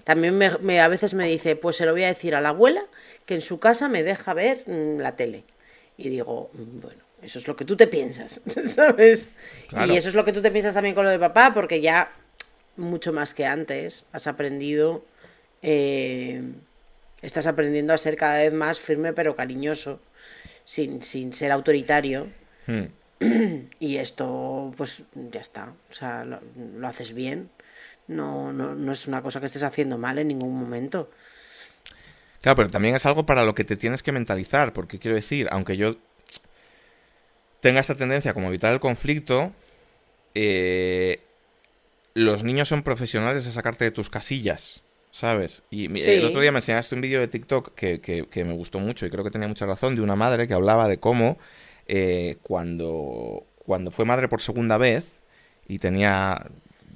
[0.03, 2.49] También me, me- a veces me dice, pues se lo voy a decir a la
[2.49, 2.83] abuela
[3.29, 5.43] que en su casa me deja ver mm, la tele.
[5.97, 9.29] Y digo, mm, bueno, eso es lo que tú te piensas, ¿sabes?
[9.67, 9.93] Claro.
[9.93, 12.11] Y eso es lo que tú te piensas también con lo de papá, porque ya
[12.75, 15.05] mucho más que antes has aprendido,
[15.61, 16.41] eh,
[17.21, 19.99] estás aprendiendo a ser cada vez más firme pero cariñoso,
[20.65, 22.29] sin, sin ser autoritario.
[22.65, 22.85] Hmm.
[23.79, 25.71] Y esto, pues ya está.
[25.91, 26.39] O sea, lo,
[26.79, 27.51] lo haces bien.
[28.07, 31.11] No, no, no es una cosa que estés haciendo mal en ningún momento.
[32.41, 35.47] Claro, pero también es algo para lo que te tienes que mentalizar, porque quiero decir,
[35.51, 35.97] aunque yo
[37.61, 39.51] tenga esta tendencia como evitar el conflicto,
[40.35, 41.19] eh,
[42.13, 44.81] los niños son profesionales de sacarte de tus casillas,
[45.11, 45.63] ¿sabes?
[45.69, 46.11] Y Sí.
[46.11, 49.05] el otro día me enseñaste un vídeo de TikTok que, que- que me gustó mucho
[49.05, 51.37] y creo que tenía mucha razón, de una madre que hablaba de cómo
[51.87, 55.07] eh, cuando, cuando fue madre por segunda vez
[55.67, 56.45] y tenía,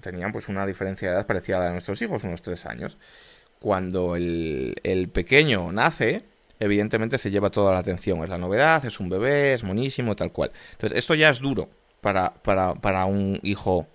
[0.01, 2.97] tenían pues una diferencia de edad parecida a la de nuestros hijos, unos tres años,
[3.63, 6.25] cuando el, el pequeño nace,
[6.59, 8.21] evidentemente se lleva toda la atención.
[8.21, 10.51] Es la novedad, es un bebé, es monísimo, tal cual.
[10.73, 11.69] Entonces, esto ya es duro
[12.01, 13.87] para, para, para un hijo,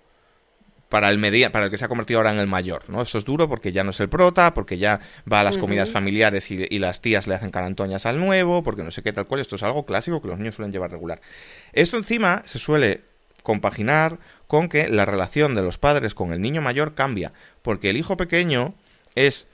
[0.89, 3.03] para el media, para el que se ha convertido ahora en el mayor, ¿no?
[3.03, 5.01] Esto es duro porque ya no es el prota, porque ya
[5.31, 8.81] va a las comidas familiares y, y las tías le hacen carantoñas al nuevo, porque
[8.81, 9.39] no sé qué tal cual.
[9.39, 11.21] Esto es algo clásico que los niños suelen llevar regular.
[11.73, 13.01] Esto encima se suele
[13.43, 14.17] compaginar
[14.47, 18.17] con que la relación de los padres con el niño mayor cambia, porque el hijo
[18.17, 18.73] pequeño
[19.13, 19.47] es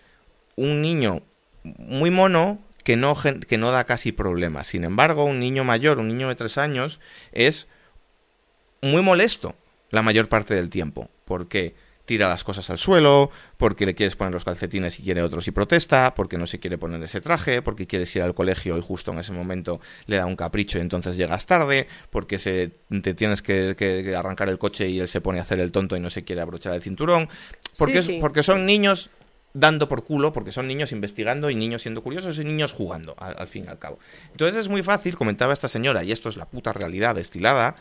[0.56, 1.22] un niño
[1.64, 4.68] muy mono que no, que no da casi problemas.
[4.68, 7.00] Sin embargo, un niño mayor, un niño de tres años,
[7.32, 7.68] es
[8.82, 9.56] muy molesto
[9.90, 11.74] la mayor parte del tiempo, porque
[12.06, 15.52] tira las cosas al suelo, porque le quieres poner los calcetines y quiere otros y
[15.52, 19.12] protesta, porque no se quiere poner ese traje, porque quieres ir al colegio y justo
[19.12, 23.42] en ese momento le da un capricho y entonces llegas tarde, porque se, te tienes
[23.42, 26.24] que, arrancar el coche y él se pone a hacer el tonto y no se
[26.24, 27.28] quiere abrochar el cinturón,
[27.78, 29.10] porque, porque son niños
[29.56, 33.48] dando por culo, porque son niños investigando y niños siendo curiosos y niños jugando, al,
[33.48, 33.98] fin y al cabo.
[34.32, 37.76] Entonces es muy fácil, comentaba esta señora, y esto es la puta realidad destilada,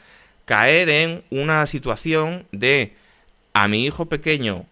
[0.44, 2.94] caer en una situación de
[3.52, 4.66] a mi hijo pequeño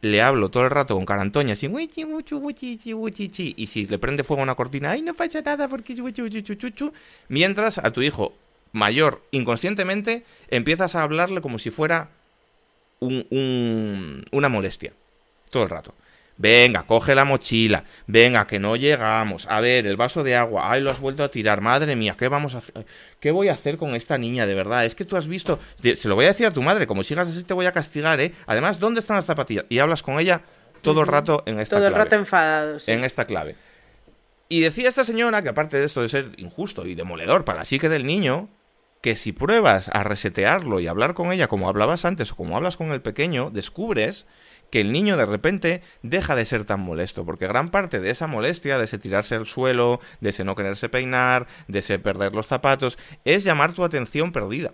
[0.00, 1.70] le hablo todo el rato con carantoña, así,
[3.56, 5.94] y si le prende fuego una cortina, ay, no pasa nada porque
[7.28, 8.34] mientras a tu hijo
[8.72, 12.08] mayor, inconscientemente, empiezas a hablarle como si fuera
[12.98, 14.92] un, una molestia,
[15.50, 15.94] todo el rato.
[16.40, 17.84] Venga, coge la mochila.
[18.06, 19.46] Venga, que no llegamos.
[19.50, 20.72] A ver, el vaso de agua.
[20.72, 21.60] Ay, lo has vuelto a tirar.
[21.60, 22.86] Madre mía, ¿qué vamos a hacer?
[23.20, 24.86] ¿Qué voy a hacer con esta niña, de verdad?
[24.86, 25.58] Es que tú has visto.
[25.82, 26.86] Se lo voy a decir a tu madre.
[26.86, 28.32] Como sigas así, te voy a castigar, ¿eh?
[28.46, 29.66] Además, ¿dónde están las zapatillas?
[29.68, 30.40] Y hablas con ella
[30.80, 31.90] todo el rato en esta clave.
[31.90, 33.56] Todo el rato enfadado, En esta clave.
[34.48, 37.64] Y decía esta señora que, aparte de esto de ser injusto y demoledor para la
[37.66, 38.48] psique del niño,
[39.02, 42.78] que si pruebas a resetearlo y hablar con ella como hablabas antes o como hablas
[42.78, 44.26] con el pequeño, descubres
[44.70, 48.26] que el niño de repente deja de ser tan molesto, porque gran parte de esa
[48.26, 52.46] molestia, de ese tirarse al suelo, de ese no quererse peinar, de ese perder los
[52.46, 54.72] zapatos, es llamar tu atención perdida.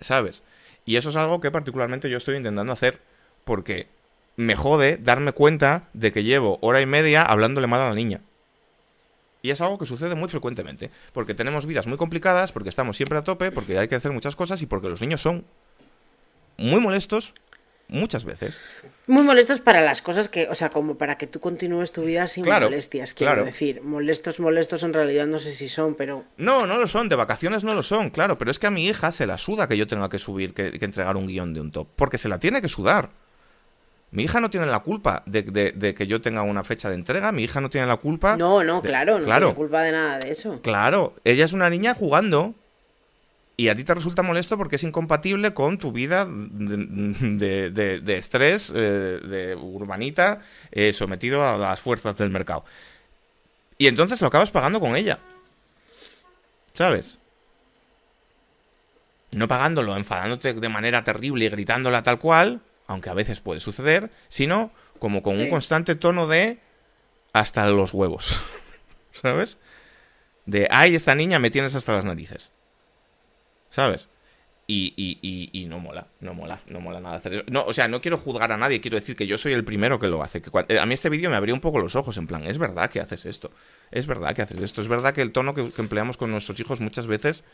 [0.00, 0.42] ¿Sabes?
[0.84, 3.00] Y eso es algo que particularmente yo estoy intentando hacer,
[3.44, 3.88] porque
[4.36, 8.20] me jode darme cuenta de que llevo hora y media hablándole mal a la niña.
[9.42, 13.18] Y es algo que sucede muy frecuentemente, porque tenemos vidas muy complicadas, porque estamos siempre
[13.18, 15.44] a tope, porque hay que hacer muchas cosas y porque los niños son
[16.56, 17.34] muy molestos
[17.88, 18.58] muchas veces.
[19.06, 22.26] Muy molestos para las cosas que, o sea, como para que tú continúes tu vida
[22.26, 23.82] sin molestias, quiero decir.
[23.82, 26.24] Molestos, molestos en realidad no sé si son, pero...
[26.36, 28.86] No, no lo son, de vacaciones no lo son, claro, pero es que a mi
[28.86, 31.70] hija se la suda que yo tenga que subir, que, entregar un guion de un
[31.70, 33.10] top, porque se la tiene que sudar.
[34.10, 37.44] Mi hija no tiene la culpa de, que yo tenga una fecha de entrega, mi
[37.44, 38.36] hija no tiene la culpa...
[38.36, 40.60] No, no, claro, no tiene culpa de nada de eso.
[40.62, 42.54] Claro, ella es una niña jugando,
[43.60, 48.78] y a ti te resulta molesto porque es incompatible con tu vida de, estrés, eh,
[48.78, 52.64] de urbanita, eh, sometido a las fuerzas del mercado.
[53.76, 55.18] Y entonces lo acabas pagando con ella.
[56.72, 57.18] ¿Sabes?
[59.32, 64.12] No pagándolo, enfadándote de manera terrible y gritándola tal cual, aunque a veces puede suceder,
[64.28, 66.60] sino como con un constante tono de
[67.32, 68.40] hasta los huevos.
[69.12, 69.58] ¿Sabes?
[70.46, 72.52] De, ay, esta niña me tienes hasta las narices.
[73.78, 74.08] ¿Sabes?
[74.66, 77.44] Y, y, y, no mola, no mola, no mola nada hacer eso.
[77.46, 80.00] No, o sea, no quiero juzgar a nadie, quiero decir que yo soy el primero
[80.00, 80.42] que lo hace.
[80.42, 82.90] Que a mí este vídeo me abrió un poco los ojos, en plan, es verdad
[82.90, 83.52] que haces esto,
[83.92, 86.80] es verdad que haces esto, es verdad que el tono que, empleamos con nuestros hijos
[86.80, 87.44] muchas veces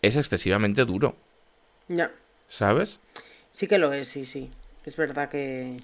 [0.00, 1.16] es excesivamente duro.
[1.88, 2.10] Ya.
[2.48, 2.98] ¿Sabes?
[3.50, 4.50] Sí que lo es, sí, sí.
[4.86, 5.76] Es verdad que...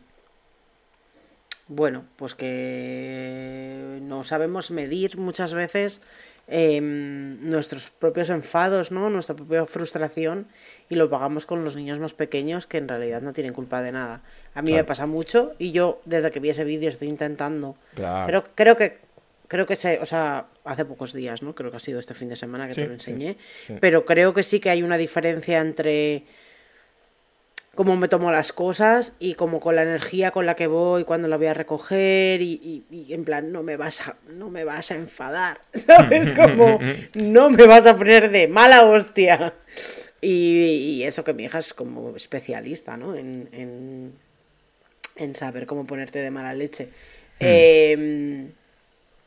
[1.68, 6.02] Bueno, pues que no sabemos medir muchas veces
[6.48, 9.08] Em, nuestros propios enfados, ¿no?
[9.08, 10.48] Nuestra propia frustración
[10.88, 13.92] y lo pagamos con los niños más pequeños que en realidad no tienen culpa de
[13.92, 14.22] nada.
[14.54, 17.76] A mí me pasa mucho y yo desde que vi ese vídeo estoy intentando.
[17.94, 18.98] Pero creo que
[19.46, 21.54] creo que se, o sea, hace pocos días, ¿no?
[21.54, 23.36] Creo que ha sido este fin de semana que te lo enseñé,
[23.80, 26.24] pero creo que sí que hay una diferencia entre
[27.74, 31.28] cómo me tomo las cosas y como con la energía con la que voy cuando
[31.28, 34.94] la voy a recoger y, en plan no me vas a no me vas a
[34.94, 36.78] enfadar sabes como
[37.14, 39.54] no me vas a poner de mala hostia.
[40.24, 44.12] Y, eso que mi hija es como especialista no en,
[45.16, 46.90] en, saber cómo ponerte de mala leche.
[47.40, 47.46] Hmm.
[47.46, 48.52] em,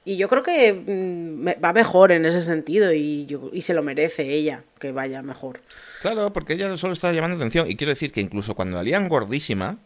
[0.05, 4.23] y yo creo que mm, va mejor en ese sentido y, y se lo merece
[4.23, 5.59] ella que vaya mejor
[6.05, 7.67] Claro, porque ella solo está llamando atención.
[7.67, 9.79] Y quiero decir que incluso cuando la lían gordísima,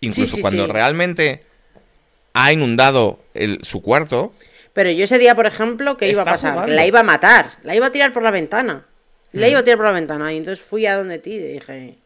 [0.00, 1.42] incluso cuando realmente
[2.34, 4.32] ha inundado el, su cuarto.
[4.72, 6.68] Pero yo ese día, por ejemplo, ¿qué iba a pasar?
[6.68, 8.86] la iba a matar, la iba a tirar por la ventana.
[9.32, 9.50] La mm.
[9.50, 10.32] iba a tirar por la ventana.
[10.32, 11.96] Y entonces fui a donde ti y dije,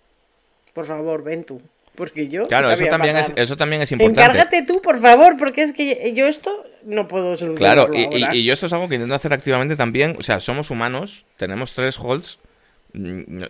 [0.72, 1.60] por favor, ven tú.
[1.96, 2.48] Porque yo.
[2.48, 4.22] Claro, eso también, es, eso también es importante.
[4.22, 7.90] Encárgate tú, por favor, porque es que yo esto no puedo solucionarlo.
[7.90, 10.16] Claro, y, y, yo esto es algo que intento hacer activamente también.
[10.18, 12.38] O sea, somos humanos, tenemos tres holds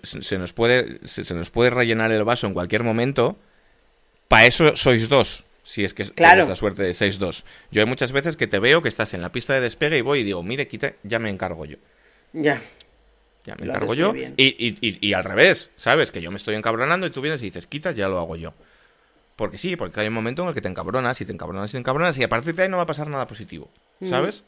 [0.02, 3.38] se nos puede se, nos puede rellenar el vaso en cualquier momento.
[4.28, 6.46] Para eso sois dos, si es que claro.
[6.46, 7.42] la suerte de 6-2.
[7.72, 10.02] Yo hay muchas veces que te veo que estás en la pista de despegue y
[10.02, 11.76] voy y digo, mire, quita, ya me encargo yo.
[12.32, 12.60] Ya.
[13.44, 14.14] Ya me Lo encargo yo.
[14.14, 16.10] Y, y- y- y al revés, ¿sabes?
[16.12, 18.54] Que yo me estoy encabronando y tú vienes y dices, quita, ya lo hago yo.
[19.34, 21.72] Porque sí, porque hay un momento en el que te encabronas y te encabronas y
[21.72, 23.68] te encabronas y a partir de ahí no va a pasar nada positivo,
[24.04, 24.44] ¿sabes?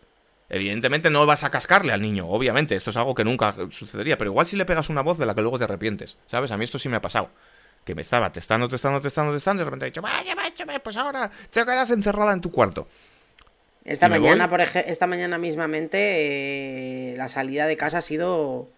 [0.49, 4.31] Evidentemente no vas a cascarle al niño, obviamente, esto es algo que nunca sucedería, pero
[4.31, 6.53] igual si le pegas una voz de la que luego te arrepientes, ¿sabes?
[6.53, 7.31] A mí esto sí me ha pasado.
[7.85, 10.97] Que me estaba testando, testando, testando, testando y de repente he dicho, vaya, vaya, pues
[10.97, 12.87] ahora te quedas encerrada en tu cuarto.
[13.85, 18.69] Esta mañana, por ej- esta mañana mismamente, eh, la salida de casa ha sido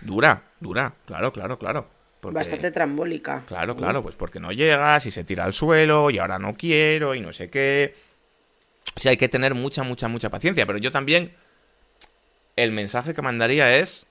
[0.00, 1.86] Dura, dura, claro, claro, claro.
[2.20, 3.44] Porque- bastante trambólica.
[3.46, 7.14] Claro, claro, pues porque no llegas y se tira al suelo y ahora no quiero
[7.14, 7.94] y no sé qué.
[8.96, 10.66] O sea, hay que tener mucha, mucha, mucha paciencia.
[10.66, 11.32] Pero yo también,
[12.56, 14.06] el mensaje que mandaría es,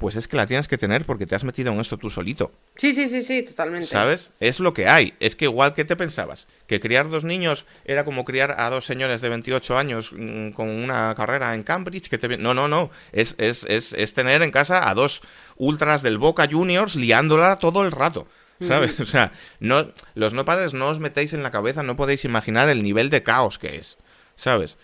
[0.00, 2.52] pues es que la tienes que tener porque te has metido en esto tú solito.
[2.76, 3.86] Sí, sí, sí, sí, totalmente.
[3.86, 4.32] ¿Sabes?
[4.40, 5.12] Es lo que hay.
[5.20, 8.86] Es que igual que te pensabas, que criar dos niños era como criar a dos
[8.86, 12.08] señores de 28 años mm, con una carrera en Cambridge.
[12.08, 12.38] Que te...
[12.38, 12.90] No, no, no.
[13.12, 15.20] Es, es, es, es tener en casa a dos
[15.58, 18.26] ultras del Boca Juniors liándola todo el rato.
[18.60, 19.00] ¿Sabes?
[19.00, 22.68] O sea, no, los no padres no os metéis en la cabeza, no podéis imaginar
[22.68, 23.96] el nivel de caos que es.
[24.36, 24.76] ¿Sabes?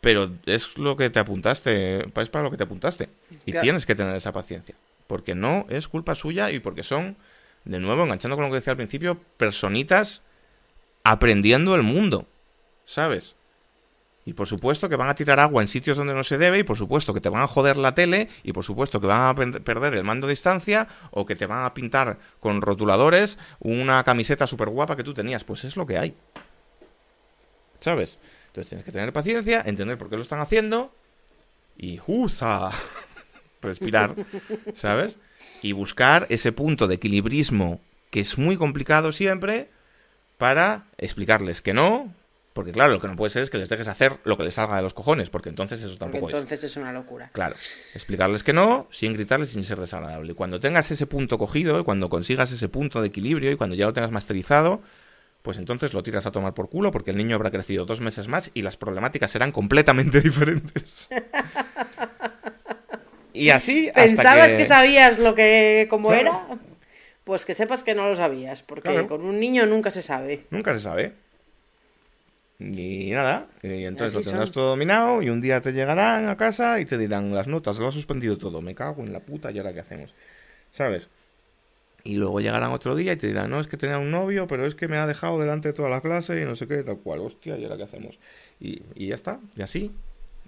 [0.00, 3.08] Pero es lo que te apuntaste, es para lo que te apuntaste.
[3.46, 3.62] Y Claro.
[3.62, 4.74] tienes que tener esa paciencia.
[5.06, 7.16] Porque no es culpa suya y porque son,
[7.64, 10.22] de nuevo, enganchando con lo que decía al principio, personitas
[11.04, 12.26] aprendiendo el mundo.
[12.84, 13.34] ¿Sabes?
[14.26, 16.62] Y por supuesto que van a tirar agua en sitios donde no se debe, y
[16.64, 19.34] por supuesto que te van a joder la tele, y por supuesto que van a
[19.34, 24.02] per- perder el mando a distancia, o que te van a pintar con rotuladores una
[24.04, 25.44] camiseta súper guapa que tú tenías.
[25.44, 26.14] Pues es lo que hay.
[27.80, 28.18] ¿Sabes?
[28.46, 30.94] Entonces tienes que tener paciencia, entender por qué lo están haciendo,
[31.76, 32.70] y ¡juza!
[33.62, 34.14] respirar,
[34.74, 35.18] ¿sabes?
[35.62, 39.70] Y buscar ese punto de equilibrismo que es muy complicado siempre
[40.38, 42.12] para explicarles que no,
[42.54, 44.54] porque claro, lo que no puede ser es que les dejes hacer lo que les
[44.54, 46.34] salga de los cojones, porque entonces eso Porque tampoco es.
[46.34, 47.28] entonces es una locura.
[47.32, 47.56] Claro,
[47.94, 50.32] explicarles que no, sin gritarles, sin ser desagradable.
[50.32, 53.76] Y cuando tengas ese punto cogido, y cuando consigas ese punto de equilibrio, y cuando
[53.76, 54.80] ya lo tengas masterizado,
[55.42, 58.28] pues entonces lo tiras a tomar por culo, porque el niño habrá crecido dos meses
[58.28, 61.08] más y las problemáticas serán completamente diferentes.
[63.32, 64.64] y así hasta ¿Pensabas que...
[64.64, 66.22] sabías lo que cómo Claro.
[66.48, 66.58] era?
[67.24, 69.06] Pues que sepas que no lo sabías, porque Claro.
[69.08, 70.42] con un niño nunca se sabe.
[70.50, 71.14] Nunca se sabe.
[72.72, 74.54] Y nada, y entonces lo tendrás son.
[74.54, 77.88] todo dominado y un día te llegarán a casa y te dirán las notas, lo
[77.88, 80.14] has suspendido todo, me cago en la puta y ahora qué hacemos.
[80.70, 81.08] ¿Sabes?
[82.04, 84.66] Y luego llegarán otro día y te dirán, no, es que tenía un novio, pero
[84.66, 86.98] es que me ha dejado delante de toda la clase y no sé qué, tal
[86.98, 88.18] cual, hostia, y ahora qué hacemos.
[88.60, 89.92] Y, y ya está, y así.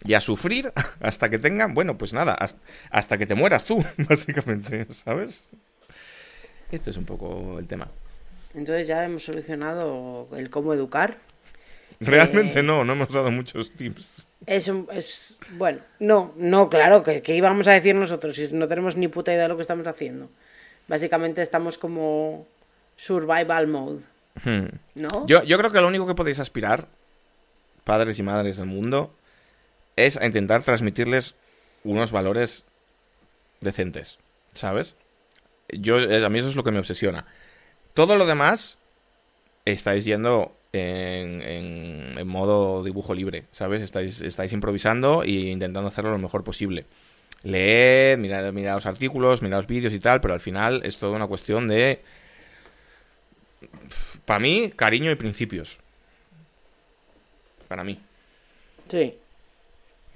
[0.05, 2.59] Y a sufrir hasta que tengan, bueno, pues nada, hasta,
[2.91, 5.45] hasta que te mueras tú, básicamente, ¿sabes?
[6.71, 7.89] Este es un poco el tema.
[8.55, 11.19] Entonces ya hemos solucionado el cómo educar.
[12.01, 14.23] Realmente Eh, no, no hemos dado muchos tips.
[14.47, 18.69] Es, un- es bueno, no, no, claro, que, que íbamos a decir nosotros si no
[18.69, 20.29] tenemos ni puta idea de lo que estamos haciendo.
[20.89, 22.47] Básicamente estamos como
[22.97, 24.01] survival mode,
[24.45, 24.67] Hmm.
[24.95, 25.27] ¿no?
[25.27, 26.87] Yo, yo creo que lo único que podéis aspirar,
[27.85, 29.15] padres y madres del mundo,
[29.97, 31.35] es a intentar transmitirles
[31.85, 32.65] unos valores
[33.61, 34.19] decentes,
[34.53, 34.97] ¿sabes?
[35.71, 37.25] Yo, a mí eso es lo que me obsesiona.
[37.95, 38.77] Todo lo demás
[39.65, 43.83] estáis yendo en, en- en modo dibujo libre, ¿sabes?
[43.83, 46.85] Estáis, estáis improvisando e intentando hacerlo lo mejor posible.
[47.43, 51.17] Leed, mirad, mirad los artículos, mirad los vídeos y tal, pero al final es toda
[51.17, 52.01] una cuestión de
[54.25, 55.79] para mí, cariño y principios.
[57.69, 57.99] Para mí.
[58.89, 59.15] Sí,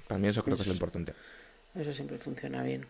[0.07, 1.13] Para mí eso creo que es lo importante.
[1.75, 2.85] eso siempre funciona bien.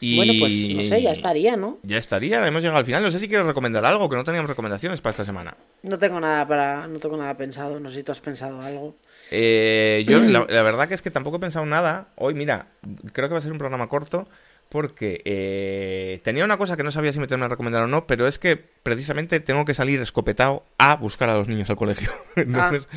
[0.00, 0.16] Y...
[0.16, 1.78] Bueno, pues no sé, ya estaría, ¿no?
[1.82, 3.02] Ya estaría, hemos llegado al final.
[3.02, 5.56] No sé si quieres recomendar algo, que no teníamos recomendaciones para esta semana.
[5.82, 8.96] No tengo nada para, no tengo nada pensado, no sé si tú has pensado algo.
[9.30, 12.08] Eh, yo, la, la verdad que es que tampoco he pensado nada.
[12.16, 12.68] Hoy, mira,
[13.12, 14.28] creo que va a ser un programa corto.
[14.68, 18.26] Porque eh, tenía una cosa que no sabía si meterme a recomendar o no, pero
[18.26, 22.10] es que precisamente tengo que salir escopetado a buscar a los niños al colegio.
[22.36, 22.88] Entonces,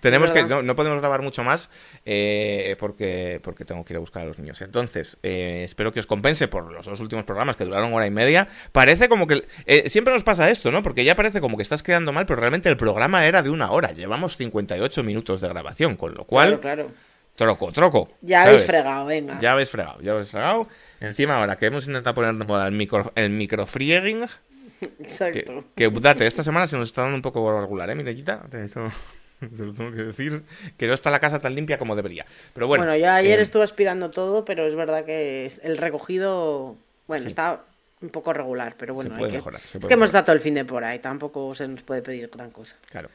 [0.00, 1.70] tenemos que, no podemos grabar mucho más
[2.04, 4.60] eh, porque, porque tengo que ir a buscar a los niños.
[4.62, 8.10] Entonces, eh, espero que os compense por los dos últimos programas que duraron hora y
[8.10, 8.48] media.
[8.72, 9.44] Parece como que...
[9.66, 10.82] eh, siempre nos pasa esto, ¿no?
[10.82, 13.70] Porque ya parece como que estás quedando mal, pero realmente el programa era de una
[13.70, 13.92] hora.
[13.92, 16.60] Llevamos 58 minutos de grabación, con lo cual...
[16.60, 17.13] Claro, claro.
[17.36, 18.08] Troco, troco.
[18.20, 18.48] Ya ¿sabes?
[18.54, 19.40] habéis fregado, venga.
[19.40, 20.68] Ya habéis fregado, ya habéis fregado.
[21.00, 24.20] Encima ahora que hemos intentado poner de moda el, micro, el microfrieging,
[24.80, 25.64] que, Exacto.
[25.74, 28.42] que date, esta semana se nos está dando un poco regular, ¿eh, Mirequita?
[28.50, 28.88] Te, eso-
[29.40, 30.44] te lo tengo que decir,
[30.76, 32.24] que no está la casa tan limpia como debería.
[32.54, 36.76] Pero bueno, Bueno, yo ayer eh, estuve aspirando todo, pero es verdad que el recogido,
[37.08, 37.28] bueno, Sí.
[37.28, 37.62] está
[38.00, 39.36] un poco regular, pero bueno, puede hay que...
[39.38, 41.82] mejorar, se es que hemos estado todo el fin de por ahí, tampoco se nos
[41.82, 42.76] puede pedir gran cosa.
[42.90, 43.08] Claro.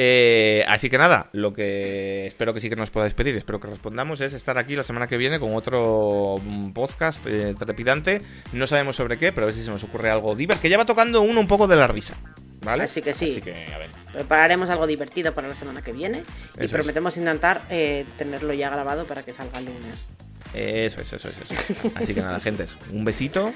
[0.00, 3.66] Eh, así que nada, lo que espero que sí que nos podáis pedir, espero que
[3.66, 8.22] respondamos, es estar aquí la semana que viene con otro mm, podcast eh, trepidante.
[8.52, 10.78] No sabemos sobre qué, pero a ver si se nos ocurre algo divertido, que ya
[10.78, 12.14] va tocando uno un poco de la risa.
[12.62, 12.84] ¿Vale?
[12.84, 13.32] Así que sí.
[13.32, 13.88] Así que, a ver.
[14.12, 16.72] Prepararemos algo divertido para la semana que viene y Eso es.
[16.74, 20.06] prometemos intentar eh, tenerlo ya grabado para que salga el lunes.
[20.54, 21.84] Eso es, eso es, eso es.
[21.96, 23.52] Así que nada, gentes, un besito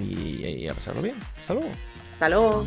[0.00, 1.16] y, y a pasarlo bien.
[1.38, 1.70] Hasta luego.
[2.14, 2.64] Hasta luego.